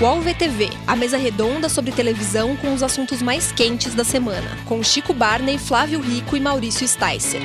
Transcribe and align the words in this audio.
UOL 0.00 0.20
VTV, 0.20 0.70
a 0.88 0.96
mesa 0.96 1.16
redonda 1.16 1.68
sobre 1.68 1.92
televisão 1.92 2.56
com 2.56 2.74
os 2.74 2.82
assuntos 2.82 3.22
mais 3.22 3.52
quentes 3.52 3.94
da 3.94 4.02
semana, 4.02 4.50
com 4.64 4.82
Chico 4.82 5.14
Barney, 5.14 5.56
Flávio 5.56 6.00
Rico 6.00 6.36
e 6.36 6.40
Maurício 6.40 6.88
Sticer. 6.88 7.40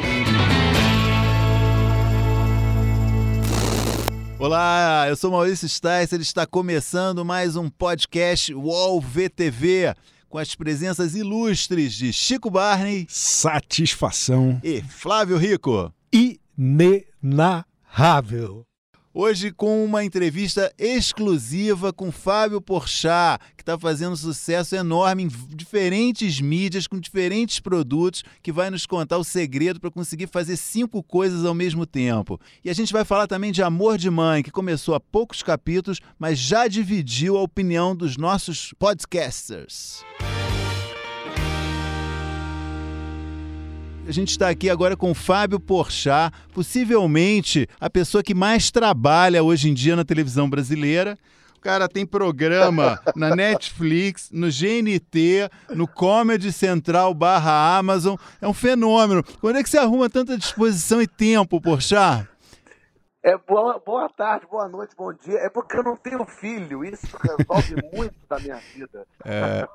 Olá, 4.39 5.05
eu 5.07 5.15
sou 5.15 5.29
Maurício 5.29 5.69
Sticer, 5.69 6.19
está 6.19 6.47
começando 6.47 7.23
mais 7.23 7.55
um 7.55 7.69
podcast 7.69 8.51
UOL 8.51 8.99
VTV 8.99 9.93
com 10.27 10.39
as 10.39 10.55
presenças 10.55 11.13
ilustres 11.13 11.93
de 11.93 12.11
Chico 12.11 12.49
Barney, 12.49 13.05
Satisfação 13.09 14.59
e 14.63 14.81
Flávio 14.81 15.37
Rico. 15.37 15.93
inenarrável. 16.11 18.68
Hoje 19.11 19.51
com 19.51 19.83
uma 19.83 20.03
entrevista 20.03 20.71
exclusiva 20.77 21.91
com 21.91 22.11
Fábio 22.11 22.61
Porchat, 22.61 23.43
que 23.57 23.63
está 23.63 23.75
fazendo 23.75 24.15
sucesso 24.15 24.75
enorme 24.75 25.23
em 25.23 25.27
diferentes 25.55 26.39
mídias, 26.39 26.85
com 26.85 26.99
diferentes 26.99 27.59
produtos, 27.59 28.23
que 28.43 28.51
vai 28.51 28.69
nos 28.69 28.85
contar 28.85 29.17
o 29.17 29.23
segredo 29.23 29.79
para 29.79 29.89
conseguir 29.89 30.27
fazer 30.27 30.57
cinco 30.57 31.01
coisas 31.01 31.43
ao 31.43 31.55
mesmo 31.55 31.87
tempo. 31.87 32.39
E 32.63 32.69
a 32.69 32.73
gente 32.73 32.93
vai 32.93 33.03
falar 33.03 33.25
também 33.25 33.51
de 33.51 33.63
Amor 33.63 33.97
de 33.97 34.11
Mãe, 34.11 34.43
que 34.43 34.51
começou 34.51 34.93
há 34.93 34.99
poucos 34.99 35.41
capítulos, 35.41 35.99
mas 36.19 36.37
já 36.37 36.67
dividiu 36.67 37.35
a 37.35 37.41
opinião 37.41 37.95
dos 37.95 38.15
nossos 38.15 38.75
podcasters. 38.77 40.05
A 44.09 44.11
gente 44.11 44.31
está 44.31 44.49
aqui 44.49 44.71
agora 44.71 44.97
com 44.97 45.11
o 45.11 45.13
Fábio 45.13 45.59
Porchat, 45.59 46.33
possivelmente 46.51 47.69
a 47.79 47.91
pessoa 47.91 48.23
que 48.23 48.33
mais 48.33 48.71
trabalha 48.71 49.43
hoje 49.43 49.69
em 49.69 49.73
dia 49.75 49.95
na 49.95 50.03
televisão 50.03 50.49
brasileira. 50.49 51.15
O 51.55 51.59
cara 51.59 51.87
tem 51.87 52.07
programa 52.07 52.99
na 53.15 53.35
Netflix, 53.35 54.31
no 54.33 54.47
GNT, 54.47 55.47
no 55.75 55.87
Comedy 55.87 56.51
Central 56.51 57.13
barra 57.13 57.77
Amazon. 57.77 58.15
É 58.41 58.47
um 58.47 58.53
fenômeno. 58.53 59.23
Quando 59.39 59.57
é 59.57 59.63
que 59.63 59.69
você 59.69 59.77
arruma 59.77 60.09
tanta 60.09 60.35
disposição 60.35 60.99
e 60.99 61.05
tempo, 61.05 61.61
Porchat? 61.61 62.27
É 63.21 63.37
boa, 63.37 63.81
boa 63.85 64.07
tarde, 64.07 64.45
boa 64.49 64.69
noite, 64.69 64.95
bom 64.97 65.11
dia. 65.11 65.37
É 65.39 65.49
porque 65.49 65.75
eu 65.75 65.83
não 65.83 65.97
tenho 65.97 66.25
filho. 66.25 66.85
Isso 66.85 67.05
resolve 67.21 67.75
muito 67.93 68.15
da 68.29 68.39
minha 68.39 68.57
vida. 68.73 69.05
É, 69.25 69.67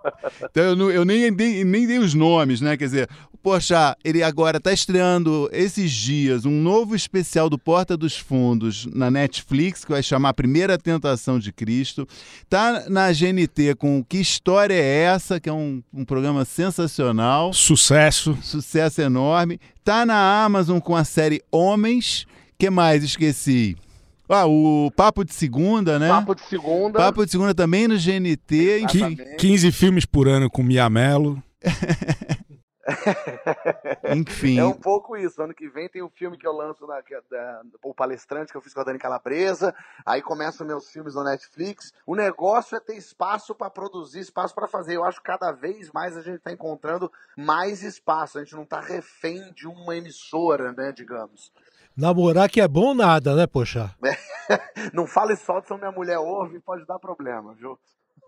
então 0.43 0.63
eu, 0.63 0.75
não- 0.77 0.91
eu 0.91 1.05
nem, 1.05 1.31
dei, 1.31 1.63
nem 1.63 1.87
dei 1.87 1.99
os 1.99 2.15
nomes, 2.15 2.63
né? 2.63 2.75
Quer 2.75 2.87
dizer, 2.87 3.09
o 3.31 3.37
Porchat, 3.37 3.99
ele 4.03 4.23
agora 4.23 4.57
está 4.57 4.73
estreando 4.73 5.47
esses 5.53 5.93
dias 5.93 6.47
um 6.47 6.59
novo 6.63 6.97
especial 6.97 7.51
do 7.51 7.59
Porta 7.59 7.99
dos 7.99 8.17
Fundos 8.17 8.87
na 8.87 9.11
Netflix, 9.11 9.85
que 9.85 9.91
vai 9.91 10.03
chamar 10.03 10.33
Primeira 10.33 10.79
Tentação 10.79 11.39
de 11.39 11.53
Cristo. 11.53 12.09
Tá 12.49 12.85
na 12.89 13.13
GNT 13.13 13.75
com 13.77 14.03
Que 14.03 14.17
História 14.23 14.73
é 14.75 15.03
Essa? 15.03 15.39
Que 15.39 15.51
é 15.51 15.53
um, 15.53 15.83
um 15.93 16.03
programa 16.07 16.47
sensacional. 16.47 17.53
Sucesso. 17.53 18.39
Sucesso 18.41 19.03
enorme. 19.03 19.61
Tá 19.85 20.07
na 20.07 20.43
Amazon 20.45 20.79
com 20.79 20.97
a 20.97 21.05
série 21.05 21.43
Homens. 21.53 22.27
Que 22.59 22.71
mais? 22.71 23.05
Esqueci. 23.05 23.77
Ah, 24.29 24.47
o 24.47 24.91
Papo 24.97 25.25
de 25.25 25.35
Segunda, 25.35 25.99
né? 25.99 26.09
Papo 26.09 26.35
de 26.35 26.41
segunda. 26.43 26.99
Papo 26.99 27.25
de 27.27 27.31
Segunda 27.31 27.55
também 27.55 27.87
no 27.87 27.97
GNT. 27.97 28.81
Enfim, 28.81 28.87
Qui- 28.87 28.99
Exatamente. 28.99 29.37
15 29.37 29.73
filmes 29.73 30.07
por 30.07 30.27
ano 30.29 30.51
com 30.51 30.63
Mia 30.63 30.89
Mello. 30.89 31.43
enfim. 34.17 34.59
É 34.59 34.65
um 34.65 34.73
pouco 34.73 35.17
isso. 35.17 35.43
Ano 35.43 35.55
que 35.55 35.69
vem 35.69 35.89
tem 35.89 36.03
um 36.03 36.09
filme 36.11 36.37
que 36.37 36.47
eu 36.47 36.53
lanço 36.53 36.87
na, 36.87 36.99
é 36.99 37.03
da- 37.31 37.63
o 37.83 37.95
palestrante 37.95 38.51
que 38.53 38.57
eu 38.57 38.61
fiz 38.63 38.75
com 38.75 38.81
a 38.81 38.85
Dani 38.85 38.99
Calabresa. 38.99 39.75
Aí 40.05 40.23
começam 40.23 40.67
meus 40.67 40.91
filmes 40.91 41.15
no 41.15 41.25
Netflix. 41.25 41.93
O 42.07 42.15
negócio 42.15 42.77
é 42.77 42.81
ter 42.81 42.97
espaço 42.97 43.55
para 43.55 43.71
produzir, 43.71 44.21
espaço 44.21 44.55
para 44.55 44.69
fazer. 44.69 44.97
Eu 44.97 45.05
acho 45.05 45.19
que 45.19 45.25
cada 45.27 45.53
vez 45.53 45.91
mais 45.93 46.17
a 46.17 46.23
gente 46.23 46.37
está 46.37 46.53
encontrando 46.53 47.11
mais 47.37 47.83
espaço. 47.83 48.39
A 48.39 48.43
gente 48.43 48.55
não 48.55 48.65
está 48.65 48.81
refém 48.81 49.53
de 49.55 49.67
uma 49.67 49.97
emissora, 49.97 50.73
né, 50.73 50.93
digamos. 50.93 51.53
Namorar 51.97 52.51
que 52.51 52.61
é 52.61 52.67
bom 52.67 52.95
nada, 52.95 53.35
né, 53.35 53.47
poxa? 53.47 53.95
Não 54.93 55.07
fale 55.07 55.37
só 55.37 55.61
se 55.63 55.75
minha 55.75 55.93
mulher 55.93 56.19
ouve, 56.19 56.61
pode 56.61 56.85
dar 56.87 56.99
problema, 56.99 57.55
viu? 57.55 57.73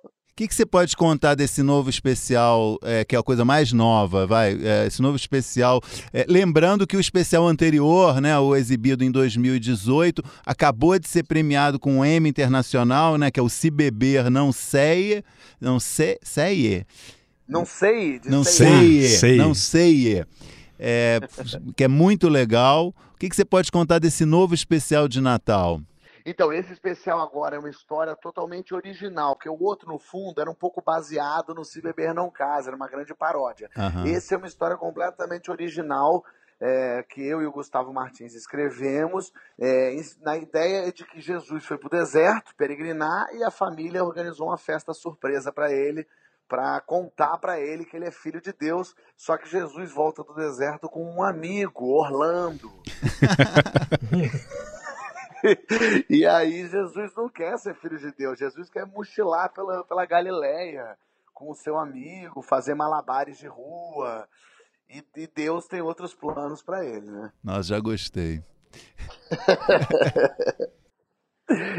O 0.04 0.36
que, 0.36 0.46
que 0.46 0.54
você 0.54 0.66
pode 0.66 0.94
contar 0.94 1.34
desse 1.34 1.62
novo 1.62 1.88
especial, 1.88 2.78
é, 2.82 3.06
que 3.06 3.16
é 3.16 3.18
a 3.18 3.22
coisa 3.22 3.42
mais 3.42 3.72
nova, 3.72 4.26
vai? 4.26 4.52
é, 4.62 4.86
esse 4.86 5.00
novo 5.00 5.16
especial. 5.16 5.80
é, 6.12 6.26
lembrando 6.28 6.86
que 6.86 6.94
o 6.94 7.00
especial 7.00 7.46
anterior, 7.48 8.20
né, 8.20 8.38
o 8.38 8.54
exibido 8.54 9.02
em 9.02 9.10
2018, 9.10 10.22
acabou 10.44 10.98
de 10.98 11.08
ser 11.08 11.22
premiado 11.22 11.78
com 11.78 12.00
o 12.00 12.04
Emmy 12.04 12.28
Internacional, 12.28 13.16
né, 13.16 13.30
que 13.30 13.40
é 13.40 13.42
o 13.42 13.48
Se 13.48 13.70
Beber 13.70 14.30
Não 14.30 14.52
Sei. 14.52 15.24
Não 15.58 15.80
sei. 15.80 16.18
sei 16.22 16.84
Não 17.48 17.64
sei. 17.64 18.20
não 18.26 18.44
sei. 18.44 18.66
sei. 18.66 19.08
Sei. 19.08 19.36
Não 19.38 19.54
sei. 19.54 20.24
É, 20.78 21.18
que 21.74 21.84
é 21.84 21.88
muito 21.88 22.28
legal. 22.28 22.94
O 23.16 23.18
que, 23.18 23.30
que 23.30 23.34
você 23.34 23.46
pode 23.46 23.72
contar 23.72 23.98
desse 23.98 24.26
novo 24.26 24.54
especial 24.54 25.08
de 25.08 25.22
Natal? 25.22 25.80
Então, 26.26 26.52
esse 26.52 26.70
especial 26.70 27.18
agora 27.18 27.56
é 27.56 27.58
uma 27.58 27.70
história 27.70 28.14
totalmente 28.14 28.74
original, 28.74 29.34
porque 29.34 29.48
o 29.48 29.58
outro, 29.58 29.88
no 29.88 29.98
fundo, 29.98 30.38
era 30.38 30.50
um 30.50 30.54
pouco 30.54 30.82
baseado 30.82 31.54
no 31.54 31.64
Se 31.64 31.80
Beber 31.80 32.12
Não 32.12 32.30
Casa, 32.30 32.68
era 32.68 32.76
uma 32.76 32.86
grande 32.86 33.14
paródia. 33.14 33.70
Aham. 33.74 34.06
Esse 34.06 34.34
é 34.34 34.36
uma 34.36 34.46
história 34.46 34.76
completamente 34.76 35.50
original, 35.50 36.22
é, 36.60 37.02
que 37.08 37.26
eu 37.26 37.40
e 37.40 37.46
o 37.46 37.52
Gustavo 37.52 37.90
Martins 37.90 38.34
escrevemos, 38.34 39.32
é, 39.58 39.96
na 40.20 40.36
ideia 40.36 40.92
de 40.92 41.02
que 41.06 41.18
Jesus 41.18 41.64
foi 41.64 41.78
para 41.78 41.86
o 41.86 41.90
deserto 41.90 42.54
peregrinar 42.54 43.28
e 43.32 43.42
a 43.42 43.50
família 43.50 44.04
organizou 44.04 44.48
uma 44.48 44.58
festa 44.58 44.92
surpresa 44.92 45.50
para 45.50 45.72
ele, 45.72 46.06
para 46.48 46.80
contar 46.80 47.38
para 47.38 47.60
ele 47.60 47.84
que 47.84 47.96
ele 47.96 48.06
é 48.06 48.10
filho 48.10 48.40
de 48.40 48.52
Deus. 48.52 48.94
Só 49.16 49.36
que 49.36 49.48
Jesus 49.48 49.92
volta 49.92 50.22
do 50.22 50.34
deserto 50.34 50.88
com 50.88 51.04
um 51.04 51.22
amigo, 51.22 51.86
Orlando. 51.86 52.70
E 56.08 56.26
aí 56.26 56.66
Jesus 56.66 57.14
não 57.14 57.28
quer 57.28 57.56
ser 57.58 57.74
filho 57.76 57.98
de 57.98 58.10
Deus, 58.12 58.38
Jesus 58.38 58.68
quer 58.68 58.86
mochilar 58.86 59.52
pela, 59.52 59.84
pela 59.84 60.04
Galileia 60.04 60.96
com 61.32 61.50
o 61.50 61.54
seu 61.54 61.78
amigo, 61.78 62.42
fazer 62.42 62.74
malabares 62.74 63.38
de 63.38 63.46
rua. 63.46 64.26
E, 64.88 65.04
e 65.16 65.26
Deus 65.26 65.66
tem 65.66 65.82
outros 65.82 66.14
planos 66.14 66.62
para 66.62 66.84
ele, 66.84 67.10
né? 67.10 67.30
Nossa, 67.44 67.64
já 67.64 67.78
gostei. 67.78 68.42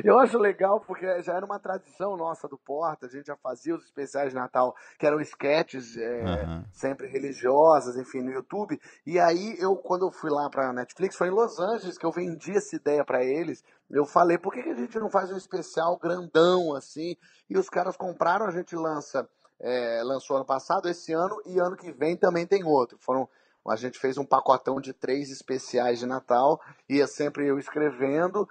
Eu 0.04 0.18
acho 0.20 0.38
legal 0.38 0.80
porque 0.80 1.22
já 1.22 1.34
era 1.34 1.46
uma 1.46 1.60
tradição 1.60 2.16
nossa 2.16 2.48
do 2.48 2.58
Porta, 2.58 3.06
a 3.06 3.10
gente 3.10 3.28
já 3.28 3.36
fazia 3.36 3.76
os 3.76 3.84
especiais 3.84 4.30
de 4.30 4.36
Natal, 4.36 4.74
que 4.98 5.06
eram 5.06 5.20
sketches 5.20 5.98
é, 5.98 6.24
Aham. 6.24 6.66
sempre 6.72 7.08
religiosas, 7.08 7.98
enfim, 7.98 8.22
no 8.22 8.32
YouTube. 8.32 8.80
E 9.06 9.20
aí 9.20 9.58
eu, 9.60 9.76
quando 9.76 10.06
eu 10.06 10.12
fui 10.12 10.30
lá 10.30 10.50
pra 10.50 10.72
Netflix, 10.72 11.16
foi 11.16 11.28
em 11.28 11.32
Los 11.32 11.60
Angeles 11.60 11.98
que 11.98 12.06
eu 12.06 12.12
vendi 12.12 12.52
essa 12.56 12.76
ideia 12.76 13.04
pra 13.04 13.24
eles. 13.24 13.64
Eu 13.90 14.06
falei, 14.06 14.38
por 14.38 14.54
que, 14.54 14.64
que 14.64 14.70
a 14.70 14.76
gente 14.76 14.98
não 15.00 15.10
faz 15.10 15.32
um 15.32 15.38
especial 15.38 15.98
grandão 15.98 16.74
assim? 16.74 17.18
E 17.50 17.58
os 17.58 17.70
caras 17.70 17.98
compraram, 17.98 18.46
a 18.46 18.52
gente 18.52 18.76
lança, 18.76 19.28
é, 19.60 20.02
lançou 20.04 20.38
ano 20.38 20.46
passado, 20.46 20.88
esse 20.88 21.12
ano, 21.12 21.42
e 21.46 21.60
ano 21.60 21.76
que 21.76 21.92
vem 21.92 22.16
também 22.16 22.48
tem 22.48 22.64
outro. 22.64 22.98
Foram 23.00 23.28
a 23.70 23.76
gente 23.76 24.00
fez 24.00 24.18
um 24.18 24.26
pacotão 24.26 24.80
de 24.80 24.94
três 24.94 25.30
especiais 25.30 26.00
de 26.00 26.06
Natal, 26.06 26.58
ia 26.88 27.06
sempre 27.06 27.46
eu 27.46 27.60
escrevendo. 27.60 28.48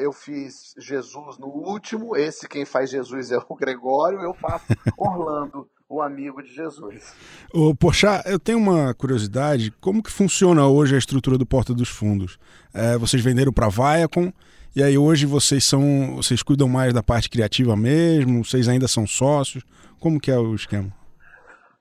Eu 0.00 0.12
fiz 0.12 0.74
Jesus 0.78 1.38
no 1.38 1.48
último, 1.48 2.16
esse 2.16 2.48
quem 2.48 2.64
faz 2.64 2.90
Jesus 2.90 3.30
é 3.30 3.36
o 3.36 3.54
Gregório, 3.56 4.20
eu 4.20 4.32
faço 4.32 4.64
Orlando, 4.96 5.68
o 5.88 6.00
amigo 6.00 6.42
de 6.42 6.54
Jesus. 6.54 7.12
Ô, 7.52 7.74
Poxa, 7.74 8.22
eu 8.26 8.38
tenho 8.38 8.58
uma 8.58 8.94
curiosidade. 8.94 9.70
Como 9.80 10.02
que 10.02 10.10
funciona 10.10 10.66
hoje 10.66 10.94
a 10.94 10.98
estrutura 10.98 11.36
do 11.36 11.44
Porta 11.44 11.74
dos 11.74 11.88
Fundos? 11.88 12.38
É, 12.72 12.96
vocês 12.96 13.22
venderam 13.22 13.52
para 13.52 13.68
Viacom 13.68 14.32
e 14.74 14.82
aí 14.82 14.96
hoje 14.98 15.26
vocês 15.26 15.64
são, 15.64 16.16
vocês 16.16 16.42
cuidam 16.42 16.68
mais 16.68 16.92
da 16.92 17.02
parte 17.02 17.28
criativa 17.28 17.76
mesmo? 17.76 18.44
Vocês 18.44 18.68
ainda 18.68 18.88
são 18.88 19.06
sócios? 19.06 19.64
Como 20.00 20.20
que 20.20 20.30
é 20.30 20.38
o 20.38 20.54
esquema? 20.54 20.92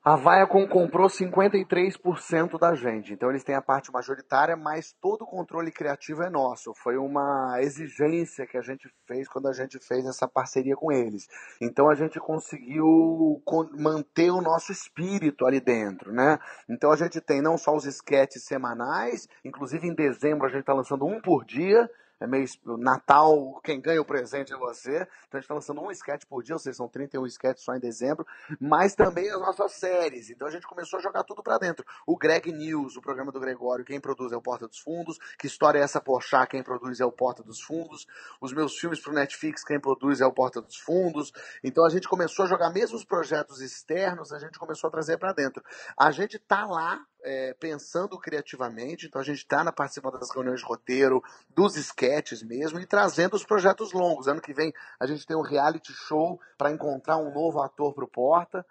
A 0.07 0.15
Viacom 0.15 0.67
comprou 0.67 1.07
53% 1.09 2.59
da 2.59 2.75
gente, 2.75 3.11
então 3.11 3.31
eles 3.31 3.43
têm 3.43 3.55
a 3.55 3.61
parte 3.61 3.91
majoritária, 3.91 4.55
mas 4.55 4.93
todo 5.01 5.23
o 5.23 5.25
controle 5.25 5.71
criativo 5.71 6.21
é 6.21 6.29
nosso. 6.29 6.75
Foi 6.75 6.95
uma 6.95 7.57
exigência 7.59 8.45
que 8.45 8.55
a 8.55 8.61
gente 8.61 8.87
fez 9.07 9.27
quando 9.27 9.47
a 9.47 9.51
gente 9.51 9.79
fez 9.79 10.05
essa 10.05 10.27
parceria 10.27 10.75
com 10.75 10.91
eles. 10.91 11.27
Então 11.59 11.89
a 11.89 11.95
gente 11.95 12.19
conseguiu 12.19 13.41
con- 13.43 13.71
manter 13.79 14.29
o 14.29 14.41
nosso 14.41 14.71
espírito 14.71 15.43
ali 15.43 15.59
dentro, 15.59 16.13
né? 16.13 16.37
Então 16.69 16.91
a 16.91 16.95
gente 16.95 17.19
tem 17.19 17.41
não 17.41 17.57
só 17.57 17.75
os 17.75 17.85
esquetes 17.85 18.43
semanais, 18.43 19.27
inclusive 19.43 19.87
em 19.87 19.95
dezembro 19.95 20.45
a 20.45 20.49
gente 20.49 20.59
está 20.59 20.73
lançando 20.75 21.07
um 21.07 21.19
por 21.19 21.43
dia. 21.43 21.89
É 22.19 22.27
meio 22.27 22.45
Natal, 22.77 23.59
quem 23.63 23.81
ganha 23.81 24.01
o 24.01 24.05
presente 24.05 24.53
é 24.53 24.57
você. 24.57 24.95
Então 25.27 25.33
a 25.33 25.37
gente 25.37 25.43
está 25.43 25.53
lançando 25.53 25.81
um 25.81 25.91
sketch 25.91 26.23
por 26.25 26.43
dia, 26.43 26.55
ou 26.55 26.59
seja, 26.59 26.77
são 26.77 26.87
31 26.87 27.25
sketches 27.25 27.63
só 27.63 27.75
em 27.75 27.79
dezembro, 27.79 28.25
mas 28.59 28.95
também 28.95 29.29
as 29.29 29.39
nossas 29.39 29.73
séries. 29.73 30.29
Então 30.29 30.47
a 30.47 30.51
gente 30.51 30.65
começou 30.65 30.99
a 30.99 31.01
jogar 31.01 31.23
tudo 31.23 31.43
para 31.43 31.57
dentro. 31.57 31.85
O 32.05 32.17
Greg 32.17 32.51
News, 32.51 32.95
o 32.95 33.01
programa 33.01 33.31
do 33.31 33.39
Gregório, 33.39 33.83
quem 33.83 33.99
produz 33.99 34.31
é 34.31 34.37
o 34.37 34.41
Porta 34.41 34.67
dos 34.67 34.79
Fundos. 34.79 35.17
Que 35.37 35.47
história 35.47 35.79
é 35.79 35.81
essa 35.81 35.99
Porchat, 35.99 36.49
quem 36.49 36.63
produz 36.63 36.99
é 36.99 37.05
o 37.05 37.11
Porta 37.11 37.43
dos 37.43 37.61
Fundos. 37.61 38.05
Os 38.39 38.53
meus 38.53 38.77
filmes 38.77 38.99
pro 38.99 39.13
Netflix, 39.13 39.63
quem 39.63 39.79
produz 39.79 40.21
é 40.21 40.25
o 40.25 40.33
Porta 40.33 40.61
dos 40.61 40.77
Fundos. 40.77 41.31
Então 41.63 41.85
a 41.85 41.89
gente 41.89 42.07
começou 42.07 42.45
a 42.45 42.47
jogar 42.47 42.69
mesmo 42.69 42.95
os 42.95 43.05
projetos 43.05 43.61
externos, 43.61 44.31
a 44.31 44.39
gente 44.39 44.57
começou 44.57 44.87
a 44.87 44.91
trazer 44.91 45.17
para 45.17 45.33
dentro. 45.33 45.63
A 45.97 46.11
gente 46.11 46.39
tá 46.39 46.65
lá 46.65 47.05
é, 47.25 47.55
pensando 47.59 48.17
criativamente, 48.19 49.07
então 49.07 49.19
a 49.19 49.23
gente 49.23 49.39
está 49.39 49.69
participando 49.71 50.19
das 50.19 50.29
reuniões 50.29 50.59
de 50.59 50.65
roteiro, 50.65 51.23
dos 51.55 51.75
sketches 51.75 52.43
mesmo, 52.43 52.79
e 52.79 52.85
trazendo 52.85 53.35
os 53.35 53.43
projetos 53.43 53.91
longos. 53.91 54.27
Ano 54.27 54.39
que 54.39 54.53
vem 54.53 54.71
a 54.99 55.07
gente 55.07 55.25
tem 55.25 55.35
um 55.35 55.41
reality 55.41 55.91
show 55.91 56.39
para 56.57 56.71
encontrar 56.71 57.17
um 57.17 57.33
novo 57.33 57.61
ator 57.61 57.93
para 57.93 58.05
o 58.05 58.07
Porta. 58.07 58.65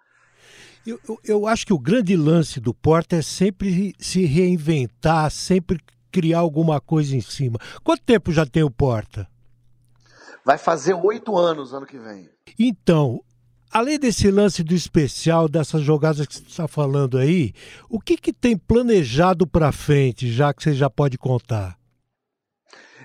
Eu, 0.87 0.99
eu, 1.07 1.19
eu, 1.23 1.47
acho 1.47 1.65
que 1.65 1.73
o 1.73 1.79
grande 1.79 2.15
lance 2.15 2.59
do 2.59 2.73
Porta 2.73 3.17
é 3.17 3.21
sempre 3.21 3.93
se 3.99 4.25
reinventar, 4.25 5.29
sempre 5.31 5.79
criar 6.11 6.39
alguma 6.39 6.79
coisa 6.79 7.15
em 7.15 7.21
cima. 7.21 7.59
Quanto 7.83 8.03
tempo 8.03 8.31
já 8.31 8.45
tem 8.45 8.63
o 8.63 8.71
Porta? 8.71 9.27
Vai 10.45 10.59
fazer 10.59 10.93
oito 10.93 11.35
anos 11.35 11.73
ano 11.73 11.87
que 11.87 11.97
vem. 11.97 12.29
Então, 12.57 13.24
além 13.71 13.99
desse 13.99 14.29
lance 14.31 14.63
do 14.63 14.73
especial, 14.73 15.47
dessas 15.47 15.81
jogadas 15.81 16.25
que 16.25 16.35
você 16.35 16.43
está 16.43 16.67
falando 16.67 17.17
aí, 17.17 17.53
o 17.89 17.99
que, 17.99 18.17
que 18.17 18.33
tem 18.33 18.57
planejado 18.57 19.45
para 19.45 19.71
frente, 19.71 20.31
já 20.31 20.53
que 20.53 20.63
você 20.63 20.73
já 20.73 20.89
pode 20.89 21.17
contar? 21.17 21.77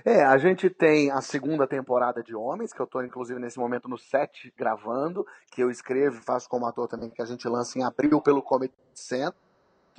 É, 0.03 0.23
a 0.23 0.37
gente 0.37 0.69
tem 0.69 1.11
a 1.11 1.21
segunda 1.21 1.67
temporada 1.67 2.23
de 2.23 2.35
Homens, 2.35 2.73
que 2.73 2.81
eu 2.81 2.85
estou 2.85 3.05
inclusive 3.05 3.39
nesse 3.39 3.59
momento 3.59 3.87
no 3.87 3.97
set 3.97 4.51
gravando, 4.57 5.25
que 5.51 5.61
eu 5.61 5.69
escrevo 5.69 6.17
e 6.17 6.23
faço 6.23 6.49
como 6.49 6.65
ator 6.65 6.87
também, 6.87 7.09
que 7.09 7.21
a 7.21 7.25
gente 7.25 7.47
lança 7.47 7.77
em 7.77 7.83
abril 7.83 8.19
pelo 8.19 8.41
Comedy 8.41 8.73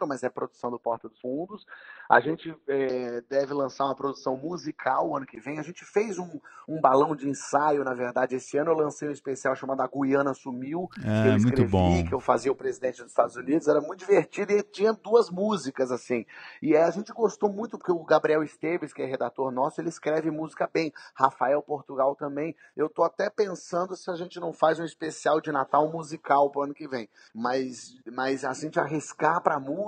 Mas 0.06 0.22
é 0.22 0.28
produção 0.28 0.70
do 0.70 0.78
Porta 0.78 1.08
dos 1.08 1.20
Fundos. 1.20 1.66
A 2.08 2.20
gente 2.20 2.54
é, 2.68 3.22
deve 3.28 3.54
lançar 3.54 3.84
uma 3.84 3.94
produção 3.94 4.36
musical 4.36 5.16
ano 5.16 5.24
que 5.24 5.40
vem. 5.40 5.58
A 5.58 5.62
gente 5.62 5.84
fez 5.84 6.18
um, 6.18 6.40
um 6.68 6.80
balão 6.80 7.14
de 7.14 7.28
ensaio, 7.28 7.84
na 7.84 7.94
verdade. 7.94 8.36
Esse 8.36 8.58
ano 8.58 8.70
eu 8.70 8.76
lancei 8.76 9.08
um 9.08 9.12
especial 9.12 9.54
chamado 9.54 9.82
A 9.82 9.88
Guiana 9.88 10.34
Sumiu, 10.34 10.88
é, 10.98 11.00
que 11.00 11.28
eu 11.28 11.36
escrevi, 11.36 11.60
muito 11.60 11.70
bom. 11.70 12.04
que 12.04 12.14
eu 12.14 12.20
fazia 12.20 12.50
o 12.50 12.56
presidente 12.56 13.02
dos 13.02 13.12
Estados 13.12 13.36
Unidos. 13.36 13.68
Era 13.68 13.80
muito 13.80 14.00
divertido 14.00 14.52
e 14.52 14.62
tinha 14.62 14.92
duas 14.92 15.30
músicas, 15.30 15.90
assim. 15.90 16.26
E 16.60 16.76
a 16.76 16.90
gente 16.90 17.12
gostou 17.12 17.50
muito, 17.50 17.78
porque 17.78 17.92
o 17.92 18.04
Gabriel 18.04 18.42
Esteves, 18.42 18.92
que 18.92 19.02
é 19.02 19.06
redator 19.06 19.50
nosso, 19.50 19.80
ele 19.80 19.88
escreve 19.88 20.30
música 20.30 20.68
bem. 20.72 20.92
Rafael 21.14 21.62
Portugal 21.62 22.14
também. 22.16 22.54
Eu 22.76 22.88
tô 22.88 23.02
até 23.04 23.30
pensando 23.30 23.96
se 23.96 24.10
a 24.10 24.14
gente 24.14 24.40
não 24.40 24.52
faz 24.52 24.80
um 24.80 24.84
especial 24.84 25.40
de 25.40 25.52
Natal 25.52 25.90
musical 25.90 26.50
pro 26.50 26.62
ano 26.62 26.74
que 26.74 26.88
vem. 26.88 27.08
Mas, 27.34 27.94
mas 28.12 28.44
a 28.44 28.52
gente 28.52 28.78
arriscar 28.78 29.42
pra 29.42 29.60
música 29.60 29.81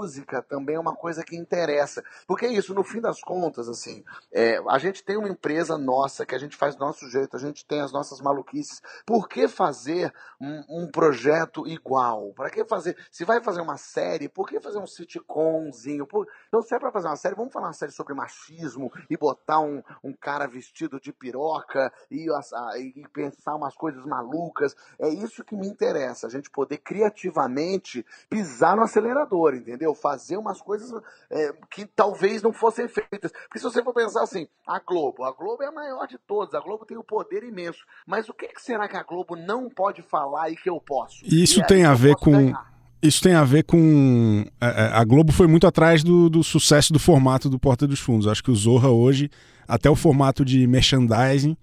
também 0.48 0.76
é 0.76 0.80
uma 0.80 0.94
coisa 0.94 1.24
que 1.24 1.36
interessa. 1.36 2.02
Porque 2.26 2.46
é 2.46 2.52
isso, 2.52 2.74
no 2.74 2.84
fim 2.84 3.00
das 3.00 3.20
contas, 3.20 3.68
assim, 3.68 4.04
é, 4.32 4.58
a 4.68 4.78
gente 4.78 5.04
tem 5.04 5.16
uma 5.16 5.28
empresa 5.28 5.76
nossa, 5.76 6.24
que 6.24 6.34
a 6.34 6.38
gente 6.38 6.56
faz 6.56 6.74
do 6.76 6.84
nosso 6.84 7.08
jeito, 7.08 7.36
a 7.36 7.40
gente 7.40 7.66
tem 7.66 7.80
as 7.80 7.92
nossas 7.92 8.20
maluquices. 8.20 8.80
Por 9.06 9.28
que 9.28 9.48
fazer 9.48 10.12
um, 10.40 10.84
um 10.84 10.90
projeto 10.90 11.66
igual? 11.66 12.32
Para 12.34 12.50
que 12.50 12.64
fazer? 12.64 12.96
Se 13.10 13.24
vai 13.24 13.42
fazer 13.42 13.60
uma 13.60 13.76
série, 13.76 14.28
por 14.28 14.48
que 14.48 14.60
fazer 14.60 14.78
um 14.78 14.86
sitcomzinho? 14.86 16.06
Por... 16.06 16.26
Então, 16.48 16.62
se 16.62 16.74
é 16.74 16.78
para 16.78 16.92
fazer 16.92 17.08
uma 17.08 17.16
série, 17.16 17.34
vamos 17.34 17.52
falar 17.52 17.68
uma 17.68 17.72
série 17.72 17.92
sobre 17.92 18.14
machismo 18.14 18.92
e 19.10 19.16
botar 19.16 19.60
um, 19.60 19.82
um 20.02 20.12
cara 20.12 20.46
vestido 20.46 21.00
de 21.00 21.12
piroca 21.12 21.92
e, 22.10 22.26
e 22.28 23.08
pensar 23.08 23.54
umas 23.54 23.74
coisas 23.74 24.04
malucas. 24.04 24.74
É 24.98 25.08
isso 25.08 25.44
que 25.44 25.56
me 25.56 25.66
interessa, 25.66 26.26
a 26.26 26.30
gente 26.30 26.50
poder 26.50 26.78
criativamente 26.78 28.04
pisar 28.28 28.76
no 28.76 28.82
acelerador, 28.82 29.54
entendeu? 29.54 29.83
Fazer 29.92 30.36
umas 30.36 30.60
coisas 30.60 30.92
é, 31.28 31.52
que 31.68 31.84
talvez 31.84 32.40
não 32.42 32.52
fossem 32.52 32.86
feitas. 32.86 33.32
Porque 33.32 33.58
se 33.58 33.64
você 33.64 33.82
for 33.82 33.92
pensar 33.92 34.22
assim, 34.22 34.46
a 34.64 34.78
Globo, 34.78 35.24
a 35.24 35.32
Globo 35.32 35.64
é 35.64 35.66
a 35.66 35.72
maior 35.72 36.06
de 36.06 36.16
todas, 36.16 36.54
a 36.54 36.60
Globo 36.60 36.86
tem 36.86 36.96
um 36.96 37.02
poder 37.02 37.42
imenso. 37.42 37.80
Mas 38.06 38.28
o 38.28 38.34
que, 38.34 38.46
que 38.46 38.62
será 38.62 38.86
que 38.86 38.96
a 38.96 39.02
Globo 39.02 39.34
não 39.34 39.68
pode 39.68 40.00
falar 40.02 40.50
e 40.50 40.56
que 40.56 40.70
eu 40.70 40.80
posso? 40.80 41.24
Isso 41.24 41.58
e 41.60 41.66
tem 41.66 41.84
a 41.84 41.94
ver 41.94 42.14
com. 42.14 42.30
Ganhar? 42.30 42.74
Isso 43.04 43.20
tem 43.22 43.34
a 43.34 43.44
ver 43.44 43.64
com. 43.64 44.46
É, 44.58 44.66
é, 44.66 44.90
a 44.94 45.04
Globo 45.04 45.30
foi 45.30 45.46
muito 45.46 45.66
atrás 45.66 46.02
do, 46.02 46.30
do, 46.30 46.42
sucesso 46.42 46.90
do 46.90 46.98
formato 46.98 47.50
do 47.50 47.58
Porta 47.58 47.86
dos 47.86 48.00
Fundos. 48.00 48.26
Acho 48.26 48.42
que 48.42 48.50
o 48.50 48.56
Zorra 48.56 48.88
hoje, 48.88 49.30
até 49.68 49.90
o 49.90 49.94
formato 49.94 50.42
de 50.42 50.66
merchandising, 50.66 51.54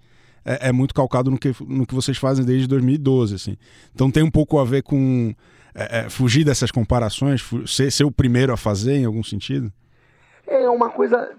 é, 0.44 0.68
é 0.68 0.72
muito 0.72 0.94
calcado 0.94 1.32
no 1.32 1.38
que, 1.38 1.52
no 1.66 1.84
que 1.84 1.96
vocês 1.96 2.16
fazem 2.16 2.44
desde 2.44 2.68
2012. 2.68 3.34
Assim. 3.34 3.56
Então 3.92 4.08
tem 4.08 4.22
um 4.22 4.30
pouco 4.30 4.56
a 4.60 4.64
ver 4.64 4.82
com 4.82 5.34
é, 5.74 6.00
é, 6.00 6.10
fugir 6.10 6.44
dessas 6.44 6.70
comparações, 6.70 7.42
ser, 7.66 7.90
ser 7.90 8.04
o 8.04 8.12
primeiro 8.12 8.52
a 8.52 8.56
fazer 8.56 8.94
em 8.94 9.04
algum 9.04 9.22
sentido? 9.22 9.72
É 10.46 10.68
uma 10.68 10.90
coisa 10.90 11.34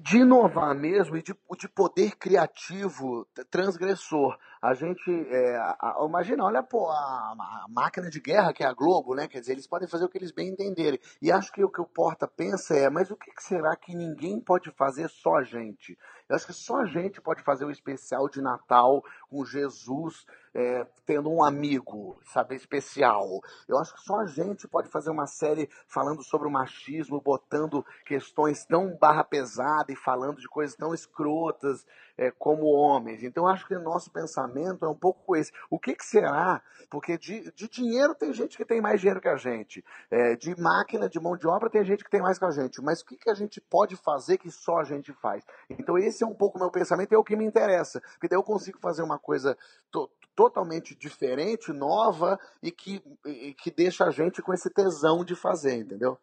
de 0.00 0.18
inovar 0.18 0.74
mesmo 0.74 1.16
e 1.16 1.22
de, 1.22 1.34
de 1.58 1.68
poder 1.68 2.16
criativo 2.16 3.26
transgressor. 3.50 4.36
A 4.60 4.74
gente, 4.74 5.10
é, 5.10 5.56
a, 5.56 5.76
a, 5.80 6.06
imagina, 6.06 6.44
olha 6.44 6.62
pô, 6.62 6.88
a, 6.88 6.94
a, 6.94 7.66
máquina 7.68 8.08
de 8.08 8.20
guerra 8.20 8.52
que 8.52 8.62
é 8.62 8.66
a 8.66 8.72
Globo, 8.72 9.14
né? 9.14 9.26
Quer 9.26 9.40
dizer, 9.40 9.52
eles 9.52 9.66
podem 9.66 9.88
fazer 9.88 10.04
o 10.04 10.08
que 10.08 10.18
eles 10.18 10.30
bem 10.30 10.50
entenderem. 10.50 11.00
E 11.20 11.32
acho 11.32 11.52
que 11.52 11.64
o 11.64 11.68
que 11.68 11.80
o 11.80 11.86
Porta 11.86 12.28
pensa 12.28 12.76
é, 12.76 12.88
mas 12.88 13.10
o 13.10 13.16
que, 13.16 13.30
que 13.32 13.42
será 13.42 13.74
que 13.76 13.94
ninguém 13.94 14.40
pode 14.40 14.70
fazer 14.70 15.08
só 15.08 15.36
a 15.36 15.42
gente? 15.42 15.98
Eu 16.28 16.36
acho 16.36 16.46
que 16.46 16.52
só 16.52 16.80
a 16.80 16.86
gente 16.86 17.20
pode 17.20 17.42
fazer 17.42 17.64
o 17.64 17.68
um 17.68 17.72
especial 17.72 18.28
de 18.28 18.40
Natal 18.40 19.02
com 19.28 19.44
Jesus 19.44 20.24
é, 20.54 20.86
tendo 21.06 21.30
um 21.30 21.42
amigo, 21.42 22.18
sabe, 22.24 22.54
especial. 22.54 23.40
Eu 23.66 23.78
acho 23.78 23.94
que 23.94 24.02
só 24.02 24.20
a 24.20 24.26
gente 24.26 24.68
pode 24.68 24.88
fazer 24.88 25.10
uma 25.10 25.26
série 25.26 25.68
falando 25.86 26.22
sobre 26.22 26.46
o 26.46 26.50
machismo, 26.50 27.20
botando 27.20 27.84
questões 28.04 28.64
tão 28.64 28.96
barra 28.96 29.24
pesada 29.24 29.90
e 29.92 29.96
falando 29.96 30.40
de 30.40 30.48
coisas 30.48 30.76
tão 30.76 30.92
escrotas 30.92 31.86
é, 32.16 32.30
como 32.30 32.66
homens. 32.66 33.22
Então, 33.22 33.46
acho 33.46 33.66
que 33.66 33.74
nosso 33.76 34.10
pensamento 34.10 34.84
é 34.84 34.88
um 34.88 34.94
pouco 34.94 35.36
esse. 35.36 35.52
O 35.70 35.78
que, 35.78 35.94
que 35.94 36.04
será? 36.04 36.62
Porque 36.90 37.16
de, 37.18 37.50
de, 37.52 37.68
dinheiro 37.68 38.14
tem 38.14 38.32
gente 38.32 38.56
que 38.56 38.64
tem 38.64 38.80
mais 38.80 39.00
dinheiro 39.00 39.20
que 39.20 39.28
a 39.28 39.36
gente. 39.36 39.84
É, 40.10 40.36
de 40.36 40.58
máquina, 40.60 41.08
de 41.08 41.20
mão 41.20 41.36
de 41.36 41.46
obra, 41.46 41.70
tem 41.70 41.84
gente 41.84 42.04
que 42.04 42.10
tem 42.10 42.20
mais 42.20 42.38
que 42.38 42.44
a 42.44 42.50
gente. 42.50 42.82
Mas 42.82 43.00
o 43.00 43.06
que, 43.06 43.16
que 43.16 43.30
a 43.30 43.34
gente 43.34 43.60
pode 43.60 43.96
fazer 43.96 44.38
que 44.38 44.50
só 44.50 44.78
a 44.78 44.84
gente 44.84 45.12
faz? 45.14 45.44
Então, 45.70 45.98
esse 45.98 46.22
é 46.22 46.26
um 46.26 46.34
pouco 46.34 46.58
o 46.58 46.60
meu 46.60 46.70
pensamento 46.70 47.12
e 47.12 47.14
é 47.14 47.18
o 47.18 47.24
que 47.24 47.36
me 47.36 47.44
interessa. 47.44 48.00
Porque 48.00 48.28
daí 48.28 48.38
eu 48.38 48.42
consigo 48.42 48.78
fazer 48.78 49.02
uma 49.02 49.18
coisa 49.18 49.56
to 49.90 50.10
totalmente 50.34 50.94
diferente, 50.94 51.74
nova 51.74 52.38
e 52.62 52.72
que, 52.72 53.02
e 53.26 53.52
que 53.52 53.70
deixa 53.70 54.06
a 54.06 54.10
gente 54.10 54.40
com 54.40 54.54
esse 54.54 54.70
tesão 54.70 55.22
de 55.22 55.34
fazer, 55.34 55.74
entendeu? 55.74 56.18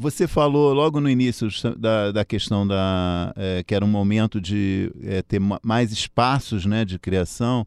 Você 0.00 0.26
falou 0.26 0.72
logo 0.72 0.98
no 0.98 1.10
início 1.10 1.48
da, 1.76 2.10
da 2.10 2.24
questão 2.24 2.66
da 2.66 3.34
é, 3.36 3.62
que 3.62 3.74
era 3.74 3.84
um 3.84 3.88
momento 3.88 4.40
de 4.40 4.90
é, 5.02 5.20
ter 5.20 5.38
mais 5.62 5.92
espaços 5.92 6.64
né, 6.64 6.86
de 6.86 6.98
criação 6.98 7.66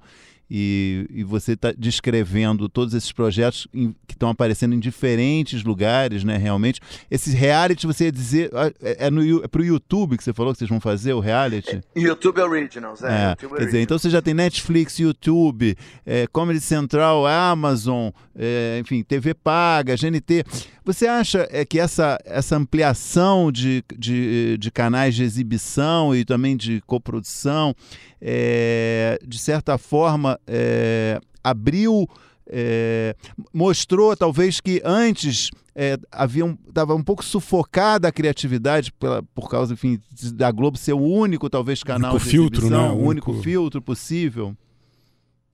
e, 0.56 1.07
e 1.10 1.24
você 1.24 1.54
está 1.54 1.72
descrevendo 1.76 2.69
todos 2.69 2.94
esses 2.94 3.12
projetos 3.12 3.68
em, 3.74 3.92
que 4.06 4.14
estão 4.14 4.30
aparecendo 4.30 4.76
em 4.76 4.80
diferentes 4.80 5.64
lugares, 5.64 6.24
né? 6.24 6.38
Realmente. 6.38 6.80
Esses 7.10 7.33
reality, 7.33 7.88
você 7.88 8.06
ia 8.06 8.12
dizer. 8.12 8.52
Ah, 8.54 8.72
é, 8.80 9.07
é, 9.07 9.44
é 9.44 9.48
pro 9.48 9.66
YouTube 9.66 10.16
que 10.16 10.24
você 10.24 10.31
falou 10.31 10.54
que 10.54 10.60
vocês 10.60 10.69
vão 10.69 10.80
fazer 10.80 11.14
o 11.14 11.19
reality? 11.19 11.81
YouTube 11.95 12.40
Originals, 12.40 13.02
é. 13.02 13.07
é 13.07 13.30
YouTube 13.31 13.57
quer 13.57 13.66
dizer, 13.66 13.81
então 13.81 13.98
você 13.98 14.12
já 14.12 14.22
tem 14.22 14.36
Netflix, 14.36 15.00
YouTube, 15.00 15.76
é, 16.06 16.28
Comedy 16.28 16.62
Central, 16.62 17.26
Amazon, 17.26 18.12
é, 18.36 18.78
enfim, 18.80 19.02
TV 19.02 19.33
Paga, 19.33 19.95
GNT. 19.95 20.44
Você 20.86 21.07
acha 21.07 21.48
é, 21.50 21.64
que 21.64 21.80
essa, 21.80 22.19
essa 22.26 22.57
ampliação 22.57 23.52
de, 23.52 23.83
de, 23.98 24.57
de 24.57 24.69
canais 24.69 25.16
de 25.16 25.24
exibição 25.24 26.14
e 26.14 26.26
também 26.26 26.57
de 26.57 26.81
coprodução, 26.86 27.74
é, 28.22 29.18
de 29.26 29.40
certa 29.40 29.78
forma, 29.78 30.38
é, 30.47 31.19
abriu. 31.44 32.07
É, 32.45 33.16
mostrou 33.54 34.18
talvez 34.18 34.59
que 34.59 34.81
antes 34.83 35.50
é, 35.73 35.97
havia 36.12 36.45
um, 36.45 36.57
estava 36.68 36.94
um 36.94 37.02
pouco 37.04 37.23
sufocada 37.23 38.07
a 38.07 38.12
criatividade 38.12 38.92
pela, 38.92 39.23
por 39.33 39.50
causa 39.50 39.73
enfim, 39.73 40.00
da 40.33 40.52
Globo 40.52 40.78
ser 40.78 40.94
o 40.94 41.02
único 41.02 41.50
talvez 41.50 41.83
canal 41.83 42.18
de 42.18 42.26
filtro, 42.26 42.69
né? 42.69 42.78
o 42.78 42.95
único... 42.95 43.31
único 43.31 43.33
filtro 43.42 43.81
possível. 43.81 44.56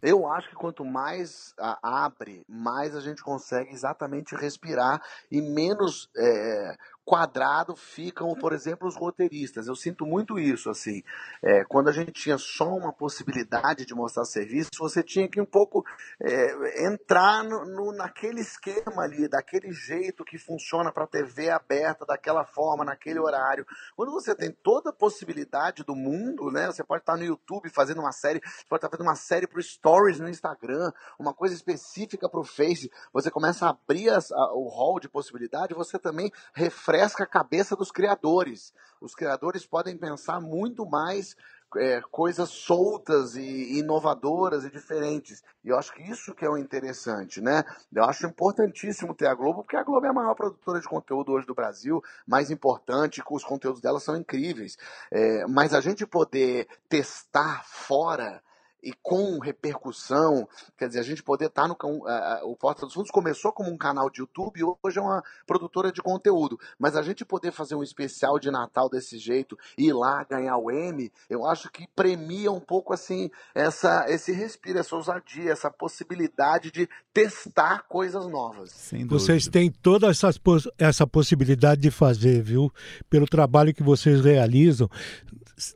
Eu 0.01 0.27
acho 0.27 0.49
que 0.49 0.55
quanto 0.55 0.85
mais 0.85 1.53
a, 1.59 2.05
abre, 2.05 2.43
mais 2.47 2.95
a 2.95 3.01
gente 3.01 3.21
consegue 3.21 3.71
exatamente 3.71 4.33
respirar 4.33 5.01
e 5.29 5.41
menos 5.41 6.09
é, 6.15 6.75
quadrado 7.09 7.75
ficam, 7.75 8.35
por 8.35 8.53
exemplo, 8.53 8.87
os 8.87 8.95
roteiristas. 8.95 9.67
Eu 9.67 9.75
sinto 9.75 10.05
muito 10.05 10.37
isso, 10.37 10.69
assim. 10.69 11.01
É, 11.43 11.63
quando 11.65 11.89
a 11.89 11.91
gente 11.91 12.11
tinha 12.11 12.37
só 12.37 12.69
uma 12.69 12.93
possibilidade 12.93 13.83
de 13.83 13.95
mostrar 13.95 14.25
serviço, 14.25 14.69
você 14.77 15.01
tinha 15.01 15.27
que 15.27 15.41
um 15.41 15.45
pouco 15.45 15.83
é, 16.21 16.85
entrar 16.85 17.43
no, 17.43 17.65
no, 17.65 17.91
naquele 17.93 18.41
esquema 18.41 19.01
ali, 19.01 19.27
daquele 19.27 19.71
jeito 19.71 20.23
que 20.23 20.37
funciona 20.37 20.91
para 20.91 21.05
a 21.05 21.07
TV 21.07 21.49
aberta, 21.49 22.05
daquela 22.05 22.45
forma, 22.45 22.85
naquele 22.85 23.19
horário. 23.19 23.65
Quando 23.95 24.11
você 24.11 24.35
tem 24.35 24.51
toda 24.51 24.91
a 24.91 24.93
possibilidade 24.93 25.83
do 25.83 25.95
mundo, 25.95 26.51
né? 26.51 26.67
Você 26.67 26.83
pode 26.83 27.01
estar 27.01 27.17
no 27.17 27.23
YouTube 27.23 27.71
fazendo 27.71 28.01
uma 28.01 28.11
série, 28.11 28.39
pode 28.69 28.85
estar 28.85 28.89
fazendo 28.89 29.07
uma 29.07 29.15
série 29.15 29.47
para 29.47 29.59
Stories 29.61 30.19
no 30.19 30.29
Instagram, 30.29 30.91
uma 31.17 31.33
coisa 31.33 31.55
específica 31.55 32.29
para 32.29 32.39
o 32.39 32.43
Face. 32.43 32.91
Você 33.11 33.31
começa 33.31 33.65
a 33.65 33.69
abrir 33.71 34.09
as, 34.09 34.31
a, 34.31 34.53
o 34.53 34.67
hall 34.69 34.99
de 34.99 35.09
possibilidade, 35.09 35.73
você 35.73 35.97
também 35.97 36.31
refresca 36.53 36.98
refresca 36.99 37.23
a 37.23 37.27
cabeça 37.27 37.75
dos 37.75 37.91
criadores. 37.91 38.73
Os 38.99 39.15
criadores 39.15 39.65
podem 39.65 39.97
pensar 39.97 40.41
muito 40.41 40.85
mais 40.85 41.35
é, 41.77 42.01
coisas 42.11 42.49
soltas 42.49 43.35
e 43.35 43.79
inovadoras 43.79 44.65
e 44.65 44.69
diferentes. 44.69 45.41
E 45.63 45.69
eu 45.69 45.77
acho 45.77 45.93
que 45.93 46.01
isso 46.03 46.35
que 46.35 46.43
é 46.43 46.49
o 46.49 46.57
interessante, 46.57 47.39
né? 47.39 47.63
Eu 47.93 48.03
acho 48.03 48.27
importantíssimo 48.27 49.15
ter 49.15 49.27
a 49.27 49.33
Globo, 49.33 49.63
porque 49.63 49.77
a 49.77 49.83
Globo 49.83 50.05
é 50.05 50.09
a 50.09 50.13
maior 50.13 50.35
produtora 50.35 50.81
de 50.81 50.87
conteúdo 50.87 51.31
hoje 51.31 51.47
do 51.47 51.55
Brasil, 51.55 52.03
mais 52.27 52.51
importante, 52.51 53.23
os 53.29 53.43
conteúdos 53.43 53.81
dela 53.81 53.99
são 53.99 54.17
incríveis. 54.17 54.77
É, 55.09 55.45
mas 55.47 55.73
a 55.73 55.79
gente 55.79 56.05
poder 56.05 56.67
testar 56.89 57.63
fora 57.65 58.41
e 58.81 58.93
com 59.01 59.39
repercussão, 59.39 60.47
quer 60.77 60.87
dizer, 60.87 60.99
a 60.99 61.03
gente 61.03 61.23
poder 61.23 61.45
estar 61.45 61.63
tá 61.63 61.67
no. 61.67 61.75
Uh, 61.75 62.51
o 62.51 62.55
Porta 62.55 62.85
dos 62.85 62.93
Fundos 62.93 63.11
começou 63.11 63.51
como 63.51 63.69
um 63.69 63.77
canal 63.77 64.09
de 64.09 64.21
YouTube 64.21 64.59
e 64.59 64.63
hoje 64.63 64.99
é 64.99 65.01
uma 65.01 65.23
produtora 65.45 65.91
de 65.91 66.01
conteúdo. 66.01 66.59
Mas 66.77 66.95
a 66.95 67.01
gente 67.01 67.25
poder 67.25 67.51
fazer 67.51 67.75
um 67.75 67.83
especial 67.83 68.39
de 68.39 68.49
Natal 68.49 68.89
desse 68.89 69.17
jeito 69.17 69.57
e 69.77 69.87
ir 69.87 69.93
lá 69.93 70.23
ganhar 70.23 70.57
o 70.57 70.71
M, 70.71 71.11
eu 71.29 71.45
acho 71.45 71.69
que 71.71 71.87
premia 71.95 72.51
um 72.51 72.59
pouco 72.59 72.93
assim 72.93 73.29
essa, 73.53 74.05
esse 74.07 74.31
respiro, 74.31 74.79
essa 74.79 74.95
ousadia, 74.95 75.51
essa 75.51 75.69
possibilidade 75.69 76.71
de 76.71 76.87
testar 77.13 77.83
coisas 77.87 78.27
novas. 78.27 78.91
Vocês 79.07 79.47
têm 79.47 79.71
toda 79.71 80.07
essa, 80.07 80.29
essa 80.77 81.05
possibilidade 81.05 81.81
de 81.81 81.91
fazer, 81.91 82.41
viu? 82.41 82.71
Pelo 83.09 83.25
trabalho 83.25 83.73
que 83.73 83.83
vocês 83.83 84.21
realizam. 84.21 84.89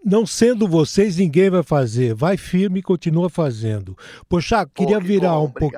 Não 0.06 0.26
sendo 0.26 0.68
vocês, 0.68 1.18
ninguém 1.18 1.50
vai 1.50 1.64
fazer. 1.64 2.14
Vai 2.14 2.38
firme 2.38 2.80
e 2.80 2.84
continua 2.84 3.30
fazendo. 3.30 3.98
Poxa, 4.30 4.66
queria 4.66 4.96
Pô, 4.96 5.02
que 5.02 5.08
virar 5.08 5.34
bom, 5.34 5.46
um 5.46 5.50
pouco. 5.50 5.78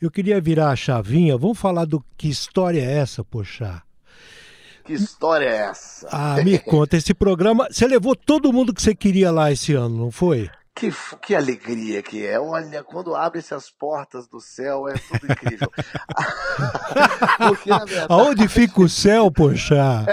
Eu 0.00 0.10
queria 0.10 0.40
virar 0.40 0.70
a 0.70 0.76
chavinha. 0.76 1.36
Vamos 1.36 1.58
falar 1.58 1.84
do 1.84 2.04
que 2.16 2.28
história 2.28 2.80
é 2.80 2.98
essa, 2.98 3.24
Poxa? 3.24 3.82
Que 4.84 4.94
história 4.94 5.44
é 5.44 5.56
essa? 5.68 6.08
Ah, 6.10 6.42
me 6.42 6.56
conta, 6.60 6.96
esse 6.96 7.12
programa. 7.12 7.68
Você 7.70 7.86
levou 7.86 8.16
todo 8.16 8.52
mundo 8.52 8.72
que 8.72 8.80
você 8.80 8.94
queria 8.94 9.30
lá 9.30 9.52
esse 9.52 9.74
ano, 9.74 9.96
não 9.96 10.10
foi? 10.10 10.50
Que, 10.74 10.90
que 11.20 11.34
alegria 11.34 12.02
que 12.02 12.24
é. 12.24 12.40
Olha, 12.40 12.82
quando 12.82 13.14
abre-se 13.14 13.52
as 13.52 13.68
portas 13.68 14.26
do 14.28 14.40
céu, 14.40 14.88
é 14.88 14.94
tudo 14.94 15.30
incrível. 15.30 15.70
Porque, 17.36 17.68
verdade... 17.68 18.06
Aonde 18.08 18.48
fica 18.48 18.80
o 18.80 18.88
céu, 18.88 19.30
poxa? 19.30 20.06